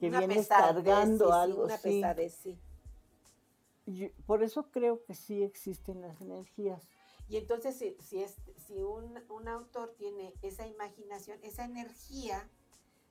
que 0.00 0.08
Una 0.08 0.18
vienes 0.18 0.38
pesadez, 0.48 0.74
cargando 0.84 1.26
sí, 1.26 1.30
sí, 1.32 1.36
algo 1.38 1.64
una 1.64 1.74
así. 1.74 1.82
pesadez, 2.00 2.34
sí. 2.34 2.58
Yo- 3.86 4.08
por 4.26 4.42
eso 4.42 4.70
creo 4.70 5.04
que 5.04 5.14
sí 5.14 5.42
existen 5.42 6.00
las 6.00 6.20
energías. 6.20 6.88
Y 7.28 7.36
entonces, 7.36 7.76
si, 7.76 7.96
si, 8.00 8.20
es, 8.22 8.34
si 8.66 8.82
un, 8.82 9.20
un 9.28 9.46
autor 9.48 9.94
tiene 9.96 10.34
esa 10.42 10.66
imaginación, 10.66 11.38
esa 11.42 11.64
energía, 11.64 12.48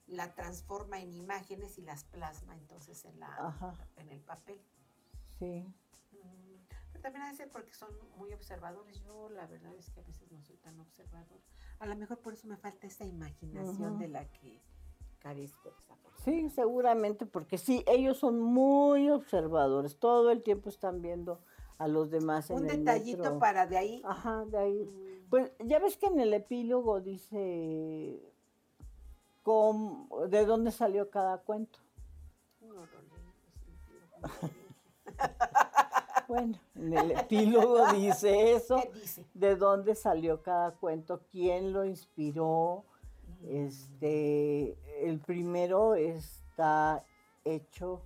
la 0.10 0.34
transforma 0.34 1.00
en 1.00 1.14
imágenes 1.14 1.78
y 1.78 1.82
las 1.82 2.04
plasma 2.04 2.56
entonces 2.56 3.06
en, 3.06 3.20
la, 3.20 3.28
Ajá. 3.36 3.76
en 3.98 4.10
el 4.12 4.20
papel. 4.22 4.60
Sí. 5.38 5.66
Mm, 6.12 6.56
Pero 6.92 7.02
también 7.02 7.24
ha 7.24 7.30
de 7.30 7.36
ser 7.36 7.50
porque 7.50 7.74
son 7.74 7.90
muy 8.18 8.34
observadores. 8.34 9.02
Yo 9.04 9.30
la 9.30 9.46
verdad 9.48 9.74
es 9.76 9.90
que 9.92 10.00
a 10.00 10.04
veces 10.04 10.32
no 10.32 10.42
soy 10.42 10.58
tan 10.58 10.80
observador. 10.80 11.40
A 11.80 11.86
lo 11.86 11.96
mejor 11.96 12.20
por 12.20 12.34
eso 12.34 12.48
me 12.48 12.58
falta 12.58 12.88
esa 12.88 13.06
imaginación 13.06 13.98
de 14.00 14.08
la 14.08 14.26
que 14.32 14.60
carezco. 15.20 15.74
Sí, 16.26 16.50
seguramente, 16.50 17.26
porque 17.26 17.58
sí, 17.58 17.84
ellos 17.88 18.18
son 18.18 18.40
muy 18.42 19.10
observadores. 19.10 19.98
Todo 19.98 20.32
el 20.32 20.44
tiempo 20.44 20.70
están 20.70 21.02
viendo 21.02 21.40
a 21.78 21.88
los 21.88 22.10
demás 22.10 22.50
en 22.50 22.58
Un 22.58 22.68
detallito 22.68 23.40
para 23.40 23.66
de 23.66 23.78
ahí. 23.78 24.02
Ajá, 24.04 24.44
de 24.46 24.58
ahí. 24.58 24.86
mm, 24.86 25.30
Pues 25.30 25.52
ya 25.64 25.80
ves 25.80 25.96
que 25.98 26.08
en 26.08 26.20
el 26.20 26.34
epílogo 26.34 27.00
dice 27.00 28.34
cómo- 29.54 30.28
de 30.28 30.46
dónde 30.46 30.72
salió 30.72 31.10
cada 31.10 31.40
cuento. 31.40 31.80
no. 32.62 32.88
Bueno, 36.28 36.60
en 36.76 36.94
el 36.96 37.12
epílogo 37.12 37.88
dice 37.94 38.54
eso, 38.54 38.76
¿Qué 38.84 39.00
dice? 39.00 39.26
de 39.34 39.56
dónde 39.56 39.96
salió 39.96 40.44
cada 40.44 40.70
cuento, 40.76 41.22
quién 41.32 41.74
lo 41.74 41.84
inspiró. 41.86 42.84
Este, 43.48 44.78
el 45.04 45.18
primero 45.20 45.96
está 45.96 47.04
hecho 47.44 48.04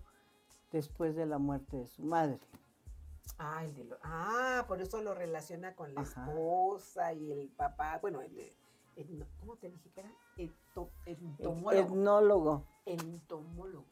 después 0.72 1.18
de 1.18 1.26
la 1.26 1.38
muerte 1.38 1.76
de 1.76 1.88
su 1.88 2.02
madre. 2.04 2.40
Ah, 3.38 3.66
el 3.66 3.76
de 3.76 3.84
lo- 3.84 3.98
ah, 4.04 4.64
por 4.70 4.80
eso 4.82 5.02
lo 5.02 5.14
relaciona 5.14 5.76
con 5.76 5.94
la 5.94 6.02
Ajá. 6.02 6.26
esposa 6.26 7.12
y 7.12 7.30
el 7.30 7.50
papá. 7.50 8.00
Bueno, 8.02 8.22
el, 8.22 8.54
etno- 8.96 9.26
¿cómo 9.40 9.56
te 9.58 9.70
dije 9.70 9.90
que 9.92 10.00
era? 10.02 10.12
Eto- 10.38 10.90
entomólogo. 11.06 11.72
Etnólogo, 11.72 12.64
entomólogo. 12.86 13.86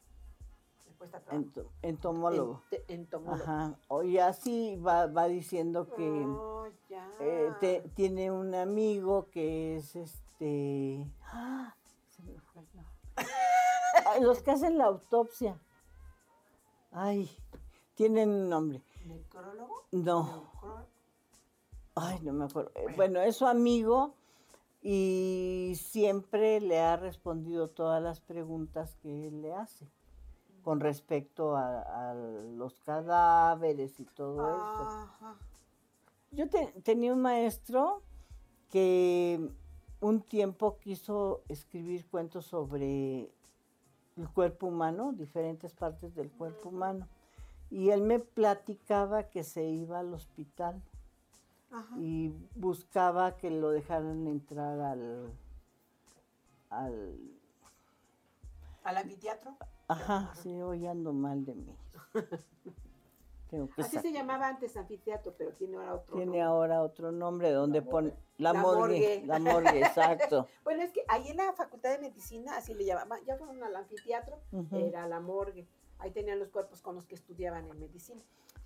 Me 0.88 0.92
cuesta 0.96 1.20
trabajo. 1.20 1.44
ento- 1.46 1.70
entomólogo. 1.82 2.62
Entomólogo. 2.88 3.42
Ajá. 3.42 3.78
O 3.88 4.02
y 4.02 4.18
así 4.18 4.76
va, 4.76 5.06
va 5.06 5.26
diciendo 5.28 5.88
que 5.88 6.08
Oh, 6.26 6.66
ya. 6.88 7.08
eh, 7.20 7.50
te- 7.60 7.80
tiene 7.94 8.30
un 8.30 8.54
amigo 8.54 9.28
que 9.30 9.76
es 9.76 9.96
este. 9.96 11.06
¡Ah! 11.26 11.74
Se 12.10 12.22
me 12.22 12.38
fue 12.40 12.62
Los 14.20 14.42
que 14.42 14.50
hacen 14.50 14.78
la 14.78 14.84
autopsia. 14.86 15.58
Ay, 16.90 17.30
tienen 17.94 18.28
un 18.30 18.48
nombre. 18.48 18.82
¿Necrólogo? 19.06 19.84
No. 19.92 20.50
Necro- 20.60 20.86
Ay, 21.94 22.20
no 22.22 22.32
me 22.32 22.44
acuerdo. 22.46 22.70
Bueno. 22.74 22.96
Bueno, 22.96 23.20
es 23.20 23.36
su 23.36 23.46
amigo 23.46 24.14
y 24.82 25.74
siempre 25.76 26.60
le 26.60 26.80
ha 26.80 26.96
respondido 26.96 27.68
todas 27.68 28.02
las 28.02 28.20
preguntas 28.20 28.96
que 28.96 29.28
él 29.28 29.40
le 29.42 29.54
hace 29.54 29.86
con 30.62 30.80
respecto 30.80 31.56
a, 31.56 32.10
a 32.10 32.14
los 32.14 32.74
cadáveres 32.80 33.98
y 34.00 34.04
todo 34.04 34.42
eso. 34.42 35.36
Yo 36.32 36.48
te- 36.48 36.72
tenía 36.82 37.12
un 37.12 37.20
maestro 37.20 38.02
que 38.70 39.48
un 40.00 40.20
tiempo 40.22 40.78
quiso 40.78 41.42
escribir 41.48 42.06
cuentos 42.08 42.46
sobre 42.46 43.30
el 44.16 44.28
cuerpo 44.34 44.66
humano, 44.66 45.12
diferentes 45.12 45.72
partes 45.74 46.14
del 46.14 46.30
cuerpo 46.30 46.70
humano. 46.70 47.06
Y 47.70 47.90
él 47.90 48.02
me 48.02 48.18
platicaba 48.18 49.24
que 49.24 49.44
se 49.44 49.64
iba 49.64 49.98
al 50.00 50.12
hospital 50.12 50.82
Ajá. 51.72 51.94
y 51.98 52.32
buscaba 52.54 53.36
que 53.36 53.50
lo 53.50 53.70
dejaran 53.70 54.26
entrar 54.28 54.78
al, 54.80 55.32
al 56.70 57.18
¿Al 58.84 58.96
anfiteatro? 58.98 59.56
ajá, 59.88 60.32
sí, 60.34 60.60
hoy 60.60 60.86
ando 60.86 61.12
mal 61.12 61.44
de 61.44 61.54
mí. 61.54 61.76
Así 63.76 63.98
se 63.98 64.12
llamaba 64.12 64.48
antes 64.48 64.76
anfiteatro, 64.78 65.34
pero 65.36 65.52
tiene 65.52 65.76
ahora 65.76 65.94
otro 65.94 66.14
tiene 66.14 66.24
nombre. 66.26 66.42
ahora 66.42 66.82
otro 66.82 67.12
nombre 67.12 67.50
donde 67.50 67.82
pone 67.82 68.14
la, 68.38 68.54
La 68.54 68.62
morgue, 68.62 69.22
la 69.26 69.38
morgue, 69.38 69.80
exacto. 69.80 70.46
Bueno, 70.64 70.82
es 70.82 70.90
que 70.90 71.04
ahí 71.08 71.28
en 71.28 71.36
la 71.36 71.52
Facultad 71.52 71.90
de 71.90 71.98
Medicina, 71.98 72.56
así 72.56 72.72
le 72.72 72.86
llamaban, 72.86 73.22
ya 73.26 73.36
fueron 73.36 73.62
al 73.62 73.76
anfiteatro, 73.76 74.38
era 74.72 75.06
la 75.06 75.20
morgue. 75.20 75.66
Ahí 75.98 76.10
tenían 76.12 76.38
los 76.38 76.48
cuerpos 76.48 76.80
con 76.80 76.94
los 76.94 77.04
que 77.06 77.14
estudiaban 77.14 77.68
en 77.68 77.78
medicina. 77.78 78.22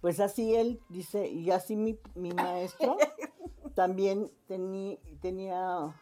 Pues 0.06 0.20
así 0.20 0.54
él 0.54 0.80
dice, 0.88 1.26
y 1.28 1.50
así 1.50 1.74
mi, 1.74 1.98
mi 2.14 2.30
maestro 2.30 2.96
también 3.74 4.30
tení- 4.48 5.00
tenía, 5.20 5.92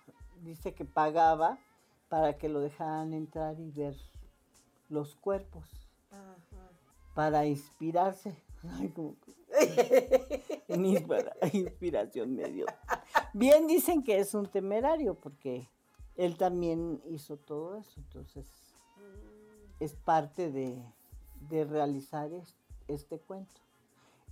dice 0.43 0.75
que 0.75 0.85
pagaba 0.85 1.59
para 2.11 2.37
que 2.37 2.51
lo 2.51 2.61
dejaran 2.61 3.15
entrar 3.15 3.59
y 3.59 3.71
ver 3.71 3.97
los 4.91 5.17
cuerpos, 5.17 5.65
para 7.15 7.47
inspirarse. 7.47 8.37
Ay, 8.79 8.91
como 8.91 9.17
inspiración 11.55 12.35
medio. 12.35 12.67
Bien 13.33 13.67
dicen 13.67 14.03
que 14.03 14.19
es 14.19 14.35
un 14.35 14.45
temerario 14.45 15.15
porque 15.15 15.67
él 16.17 16.37
también 16.37 17.01
hizo 17.09 17.39
todo 17.39 17.79
eso, 17.79 18.01
entonces 18.01 18.45
es 19.81 19.95
parte 19.95 20.53
de, 20.53 20.85
de 21.49 21.65
realizar 21.65 22.31
es- 22.35 22.55
este 22.87 23.19
cuento. 23.19 23.64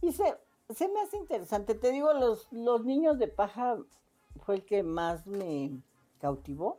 Y 0.03 0.13
se, 0.13 0.37
se 0.75 0.89
me 0.89 1.01
hace 1.01 1.17
interesante, 1.17 1.75
te 1.75 1.91
digo, 1.91 2.13
los, 2.13 2.53
los 2.53 2.85
niños 2.85 3.19
de 3.19 3.29
paja 3.29 3.79
fue 4.45 4.57
el 4.57 4.65
que 4.65 4.83
más 4.83 5.27
me 5.27 5.71
cautivó 6.21 6.79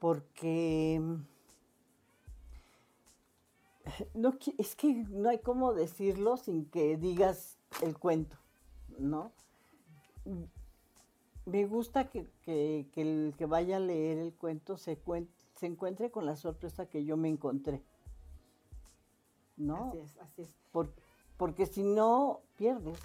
porque 0.00 1.00
no, 4.14 4.38
es 4.58 4.76
que 4.76 4.92
no 5.10 5.28
hay 5.28 5.38
cómo 5.40 5.72
decirlo 5.74 6.36
sin 6.36 6.66
que 6.66 6.96
digas 6.96 7.58
el 7.82 7.98
cuento, 7.98 8.36
¿no? 8.98 9.32
Me 11.46 11.66
gusta 11.66 12.08
que, 12.10 12.26
que- 12.42 12.86
que 12.92 13.00
el 13.02 13.34
que 13.36 13.46
vaya 13.46 13.78
a 13.78 13.80
leer 13.80 14.18
el 14.18 14.34
cuento 14.34 14.76
se, 14.76 15.02
cuen- 15.02 15.28
se 15.54 15.66
encuentre 15.66 16.10
con 16.10 16.26
la 16.26 16.36
sorpresa 16.36 16.86
que 16.86 17.04
yo 17.04 17.16
me 17.16 17.28
encontré, 17.28 17.82
¿no? 19.56 19.88
Así 19.90 19.98
es, 19.98 20.18
así 20.18 20.42
es. 20.42 20.54
Por- 20.72 20.92
porque 21.38 21.64
si 21.64 21.82
no, 21.82 22.42
pierdes. 22.56 22.98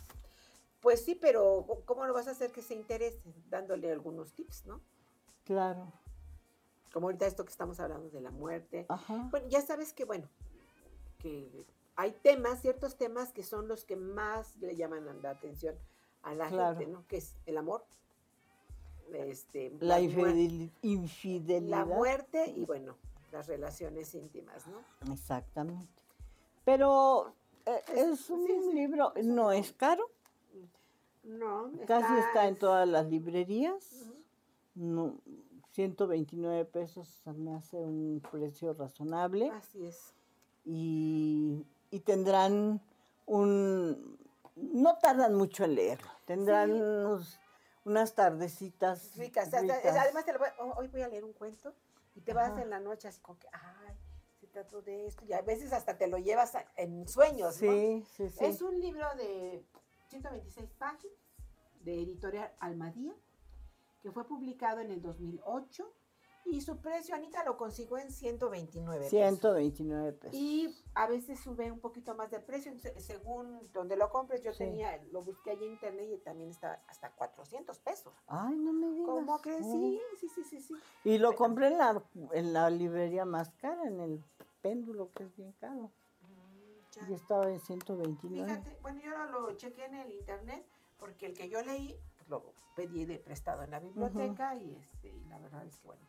Pues 0.81 1.05
sí, 1.05 1.15
pero 1.15 1.65
¿cómo 1.85 2.05
lo 2.05 2.13
vas 2.13 2.27
a 2.27 2.31
hacer 2.31 2.51
que 2.51 2.61
se 2.61 2.73
interese? 2.73 3.21
Dándole 3.49 3.89
algunos 3.89 4.33
tips, 4.33 4.65
¿no? 4.65 4.81
Claro. 5.45 5.91
como 6.93 7.07
ahorita 7.07 7.25
esto 7.25 7.43
que 7.43 7.49
estamos 7.51 7.79
hablando 7.79 8.09
de 8.11 8.21
la 8.21 8.29
muerte. 8.29 8.85
Ajá. 8.87 9.27
Bueno, 9.31 9.47
ya 9.47 9.61
sabes 9.61 9.93
que, 9.93 10.05
bueno, 10.05 10.29
que 11.17 11.65
hay 11.95 12.11
temas, 12.11 12.61
ciertos 12.61 12.97
temas 12.97 13.31
que 13.33 13.41
son 13.43 13.67
los 13.67 13.83
que 13.83 13.95
más 13.95 14.55
le 14.57 14.75
llaman 14.75 15.07
la 15.23 15.31
atención 15.31 15.75
a 16.21 16.35
la 16.35 16.49
Claro. 16.49 16.77
gente, 16.77 16.91
¿no? 16.91 17.07
Que 17.07 17.17
es 17.17 17.35
el 17.47 17.57
amor, 17.57 17.83
este, 19.13 19.75
La 19.79 19.99
infidel- 20.01 20.71
infidelidad. 20.83 21.79
la 21.79 21.85
muerte 21.85 22.53
y, 22.55 22.65
bueno, 22.65 22.95
las 23.31 23.47
relaciones 23.47 24.13
íntimas, 24.13 24.67
¿no? 24.67 24.79
Exactamente. 25.11 26.03
Pero 26.63 27.33
Es- 27.65 27.89
es 27.89 28.29
un 28.29 28.45
sí, 28.47 28.59
sí, 28.69 28.73
libro, 28.73 29.13
es 29.15 29.25
no 29.25 29.51
es 29.51 29.71
caro, 29.73 30.09
No, 31.23 31.71
casi 31.87 32.13
está 32.17 32.47
en 32.47 32.57
todas 32.57 32.85
las 32.87 33.05
librerías. 33.05 33.91
Ujú. 34.01 34.13
No, 34.75 35.17
129 35.71 36.65
pesos 36.65 37.21
me 37.25 37.55
hace 37.55 37.77
un 37.77 38.21
precio 38.31 38.73
razonable 38.73 39.49
Así 39.51 39.85
es. 39.85 40.13
y, 40.65 41.65
y 41.91 41.99
tendrán 42.01 42.81
un... 43.25 44.17
No 44.55 44.97
tardan 44.99 45.33
mucho 45.35 45.63
en 45.63 45.75
leerlo, 45.75 46.09
tendrán 46.25 46.71
Sí. 46.73 46.79
unos- 46.81 47.39
unas 47.85 48.13
tardecitas 48.13 49.15
Ricas. 49.17 49.51
Además, 49.53 50.25
te 50.25 50.33
lo 50.33 50.39
voy- 50.39 50.49
ho- 50.59 50.73
hoy 50.77 50.87
voy 50.89 51.01
a 51.01 51.07
leer 51.07 51.23
un 51.23 51.33
cuento 51.33 51.73
y 52.15 52.21
te 52.21 52.33
vas 52.33 52.57
en 52.59 52.69
la 52.69 52.79
noche 52.79 53.07
así 53.07 53.19
como 53.21 53.39
que, 53.39 53.47
se 53.47 53.82
trató 54.53 54.81
de 54.81 55.07
esto. 55.07 55.25
Y 55.25 55.33
a 55.33 55.41
veces 55.41 55.73
hasta 55.73 55.97
te 55.97 56.07
lo 56.07 56.17
llevas 56.17 56.53
en 56.77 57.07
sueños, 57.07 57.61
¿no? 57.61 57.71
Sí, 57.71 58.05
sí, 58.15 58.29
sí. 58.29 58.45
Es 58.45 58.61
un 58.61 58.79
libro 58.79 59.05
de 59.17 59.65
126 60.07 60.69
páginas 60.77 61.17
de 61.81 61.95
editorial 62.01 62.53
Almadía 62.59 63.13
que 64.01 64.11
fue 64.11 64.25
publicado 64.27 64.79
en 64.79 64.91
el 64.91 65.01
2008 65.01 65.91
y 66.45 66.59
su 66.59 66.81
precio, 66.81 67.15
Anita, 67.15 67.41
lo 67.45 67.55
consigo 67.55 67.97
en 67.97 68.11
129 68.11 68.97
pesos. 68.99 69.11
129 69.11 70.11
pesos. 70.11 70.37
Y 70.37 70.75
a 70.93 71.07
veces 71.07 71.39
sube 71.39 71.71
un 71.71 71.79
poquito 71.79 72.15
más 72.15 72.29
de 72.31 72.41
precio, 72.41 72.77
se- 72.79 72.99
según 72.99 73.71
donde 73.71 73.95
lo 73.95 74.09
compres. 74.09 74.43
Yo 74.43 74.51
Sí. 74.51 74.57
tenía, 74.59 75.01
lo 75.13 75.21
busqué 75.21 75.51
allí 75.51 75.63
en 75.67 75.71
internet 75.71 76.05
y 76.11 76.17
también 76.17 76.49
está 76.49 76.83
hasta 76.89 77.11
400 77.11 77.79
pesos. 77.79 78.13
Ay, 78.27 78.57
no 78.57 78.73
me 78.73 78.89
digas. 78.91 79.05
¿Cómo 79.07 79.39
crees? 79.39 79.61
Oh. 79.63 79.71
Sí, 79.71 80.01
sí, 80.19 80.27
sí, 80.35 80.43
sí, 80.43 80.59
sí. 80.59 80.73
Y 81.05 81.17
lo 81.17 81.29
Pero- 81.29 81.37
compré 81.37 81.67
en 81.67 81.77
la, 81.77 82.03
en 82.33 82.51
la 82.51 82.69
librería 82.69 83.23
más 83.23 83.51
cara, 83.53 83.87
en 83.87 84.01
el 84.01 84.21
péndulo, 84.67 85.11
que 85.11 85.23
es 85.25 85.35
bien 85.35 85.51
caro. 85.59 85.91
Ya. 86.95 87.07
Y 87.09 87.13
estaba 87.13 87.49
en 87.49 87.59
129. 87.59 88.47
Fíjate, 88.49 88.77
bueno, 88.81 89.01
yo 89.01 89.11
ahora 89.11 89.31
lo 89.31 89.51
chequé 89.57 89.85
en 89.85 89.95
el 89.95 90.11
internet 90.11 90.65
porque 90.97 91.25
el 91.27 91.33
que 91.33 91.49
yo 91.49 91.61
leí 91.61 91.99
pues, 92.15 92.29
lo 92.29 92.53
pedí 92.75 93.05
de 93.05 93.19
prestado 93.19 93.63
en 93.63 93.71
la 93.71 93.79
biblioteca 93.79 94.55
y, 94.55 94.75
este, 94.75 95.09
y 95.09 95.23
la 95.25 95.37
verdad 95.39 95.65
es 95.65 95.77
que, 95.79 95.87
bueno, 95.87 96.01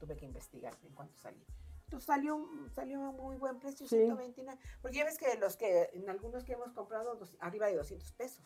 tuve 0.00 0.16
que 0.16 0.24
investigar 0.26 0.74
en 0.82 0.94
cuánto 0.94 1.16
salía. 1.18 1.44
Entonces 1.84 2.06
salió, 2.06 2.48
salió 2.74 3.04
a 3.04 3.12
muy 3.12 3.36
buen 3.36 3.58
precio, 3.58 3.86
Sí. 3.86 3.96
129. 3.96 4.58
Porque 4.80 4.96
ya 4.96 5.04
ves 5.04 5.18
que 5.18 5.36
los 5.38 5.56
que, 5.56 5.90
en 5.92 6.08
algunos 6.08 6.44
que 6.44 6.54
hemos 6.54 6.72
comprado, 6.72 7.14
dos- 7.16 7.36
arriba 7.38 7.66
de 7.66 7.76
200 7.76 8.10
pesos. 8.12 8.42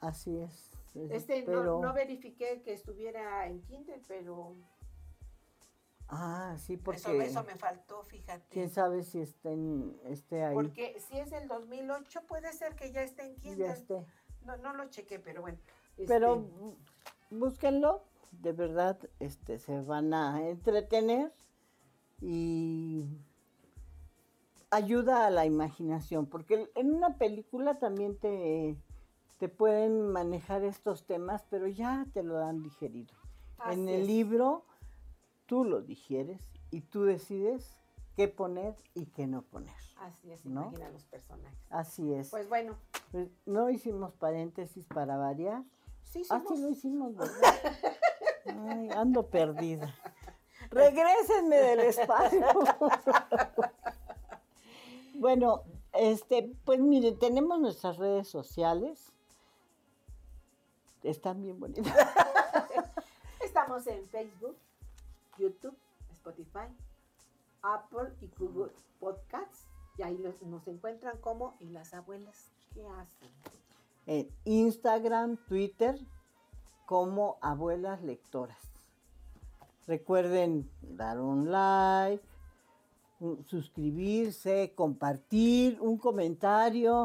Así 0.00 0.38
es. 0.38 0.70
es- 0.94 1.10
Este, 1.10 1.42
pero, 1.44 1.64
no, 1.64 1.80
no 1.80 1.92
verifiqué 1.92 2.62
que 2.62 2.72
estuviera 2.72 3.46
en 3.48 3.60
Kindle, 3.62 4.00
pero 4.06 4.54
Ah, 6.14 6.56
sí, 6.58 6.76
porque 6.76 6.98
eso, 7.00 7.12
eso 7.12 7.42
me 7.44 7.56
faltó, 7.56 8.02
fíjate. 8.02 8.44
quién 8.50 8.68
sabe 8.68 9.02
si 9.02 9.18
estén, 9.18 9.98
esté 10.04 10.44
ahí. 10.44 10.54
Porque 10.54 11.00
si 11.00 11.18
es 11.18 11.30
del 11.30 11.48
2008, 11.48 12.20
puede 12.28 12.52
ser 12.52 12.74
que 12.76 12.92
ya 12.92 13.02
esté 13.02 13.24
en 13.24 13.36
Kindle. 13.36 13.66
ya 13.66 13.72
esté. 13.72 14.04
No, 14.44 14.58
no 14.58 14.74
lo 14.74 14.90
chequé, 14.90 15.18
pero 15.18 15.40
bueno. 15.40 15.56
Pero 16.06 16.34
este, 16.34 16.76
búsquenlo, 17.30 18.04
de 18.30 18.52
verdad, 18.52 18.98
este, 19.20 19.58
se 19.58 19.80
van 19.80 20.12
a 20.12 20.46
entretener 20.46 21.32
y 22.20 23.06
ayuda 24.70 25.26
a 25.26 25.30
la 25.30 25.46
imaginación, 25.46 26.26
porque 26.26 26.70
en 26.74 26.92
una 26.92 27.16
película 27.16 27.78
también 27.78 28.18
te, 28.18 28.76
te 29.38 29.48
pueden 29.48 30.08
manejar 30.08 30.62
estos 30.62 31.06
temas, 31.06 31.46
pero 31.48 31.68
ya 31.68 32.06
te 32.12 32.22
lo 32.22 32.38
han 32.44 32.62
digerido. 32.62 33.14
en 33.70 33.88
el 33.88 34.02
es. 34.02 34.06
libro 34.06 34.66
tú 35.46 35.64
lo 35.64 35.82
digieres 35.82 36.42
y 36.70 36.80
tú 36.82 37.04
decides 37.04 37.76
qué 38.16 38.28
poner 38.28 38.76
y 38.94 39.06
qué 39.06 39.26
no 39.26 39.42
poner. 39.42 39.74
Así 39.98 40.32
es, 40.32 40.44
¿no? 40.44 40.62
imagina 40.62 40.88
los 40.90 41.04
personajes. 41.04 41.58
Así 41.70 42.12
es. 42.12 42.30
Pues 42.30 42.48
bueno, 42.48 42.76
Pues, 43.12 43.28
no 43.46 43.70
hicimos 43.70 44.12
paréntesis 44.14 44.84
para 44.86 45.16
variar. 45.16 45.62
sí, 46.04 46.22
Ah, 46.30 46.40
sí 46.40 46.46
somos- 46.46 46.60
lo 46.60 46.68
hicimos, 46.70 47.16
¿verdad? 47.16 47.54
Ay, 48.68 48.90
ando 48.90 49.26
perdida. 49.28 49.94
Regrésenme 50.70 51.56
del 51.56 51.80
espacio. 51.80 52.40
bueno, 55.14 55.62
este, 55.92 56.50
pues 56.64 56.80
mire, 56.80 57.12
tenemos 57.12 57.60
nuestras 57.60 57.98
redes 57.98 58.28
sociales. 58.28 59.12
Están 61.02 61.42
bien 61.42 61.58
bonitas. 61.60 61.94
Estamos 63.44 63.86
en 63.86 64.08
Facebook, 64.08 64.56
YouTube, 65.38 65.76
Spotify, 66.12 66.68
Apple 67.62 68.12
y 68.20 68.30
Google 68.38 68.72
Podcasts. 69.00 69.66
Y 69.98 70.02
ahí 70.02 70.16
los- 70.18 70.40
nos 70.42 70.66
encuentran 70.68 71.18
como 71.18 71.54
en 71.60 71.72
las 71.74 71.92
abuelas 71.94 72.50
que 72.72 72.86
hacen. 72.86 73.30
En 74.06 74.28
Instagram, 74.44 75.36
Twitter, 75.48 75.98
como 76.86 77.38
abuelas 77.40 78.02
lectoras. 78.02 78.58
Recuerden 79.86 80.70
dar 80.80 81.20
un 81.20 81.50
like, 81.50 82.24
suscribirse, 83.46 84.72
compartir, 84.74 85.80
un 85.80 85.98
comentario, 85.98 87.04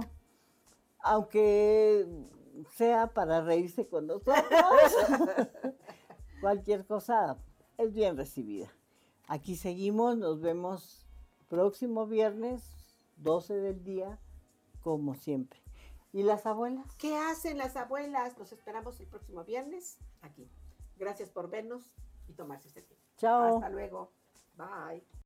aunque 0.99 2.05
sea 2.73 3.07
para 3.13 3.41
reírse 3.41 3.87
con 3.87 4.07
nosotros. 4.07 4.35
Cualquier 6.41 6.85
cosa 6.85 7.37
es 7.77 7.93
bien 7.93 8.17
recibida. 8.17 8.71
Aquí 9.27 9.55
seguimos, 9.55 10.17
nos 10.17 10.41
vemos 10.41 11.05
próximo 11.49 12.07
viernes, 12.07 12.63
12 13.17 13.55
del 13.55 13.83
día, 13.83 14.19
como 14.81 15.15
siempre. 15.15 15.61
¿Y 16.13 16.23
las 16.23 16.45
abuelas? 16.45 16.95
¿Qué 16.95 17.15
hacen 17.15 17.57
las 17.57 17.75
abuelas? 17.75 18.37
Nos 18.37 18.51
esperamos 18.51 18.99
el 18.99 19.07
próximo 19.07 19.43
viernes 19.43 19.97
aquí. 20.21 20.49
Gracias 20.97 21.29
por 21.29 21.49
vernos 21.49 21.83
y 22.27 22.33
tomarse 22.33 22.67
este 22.67 22.81
tiempo. 22.81 23.05
Chao. 23.17 23.55
Hasta 23.55 23.69
luego. 23.69 24.11
Bye. 24.55 25.03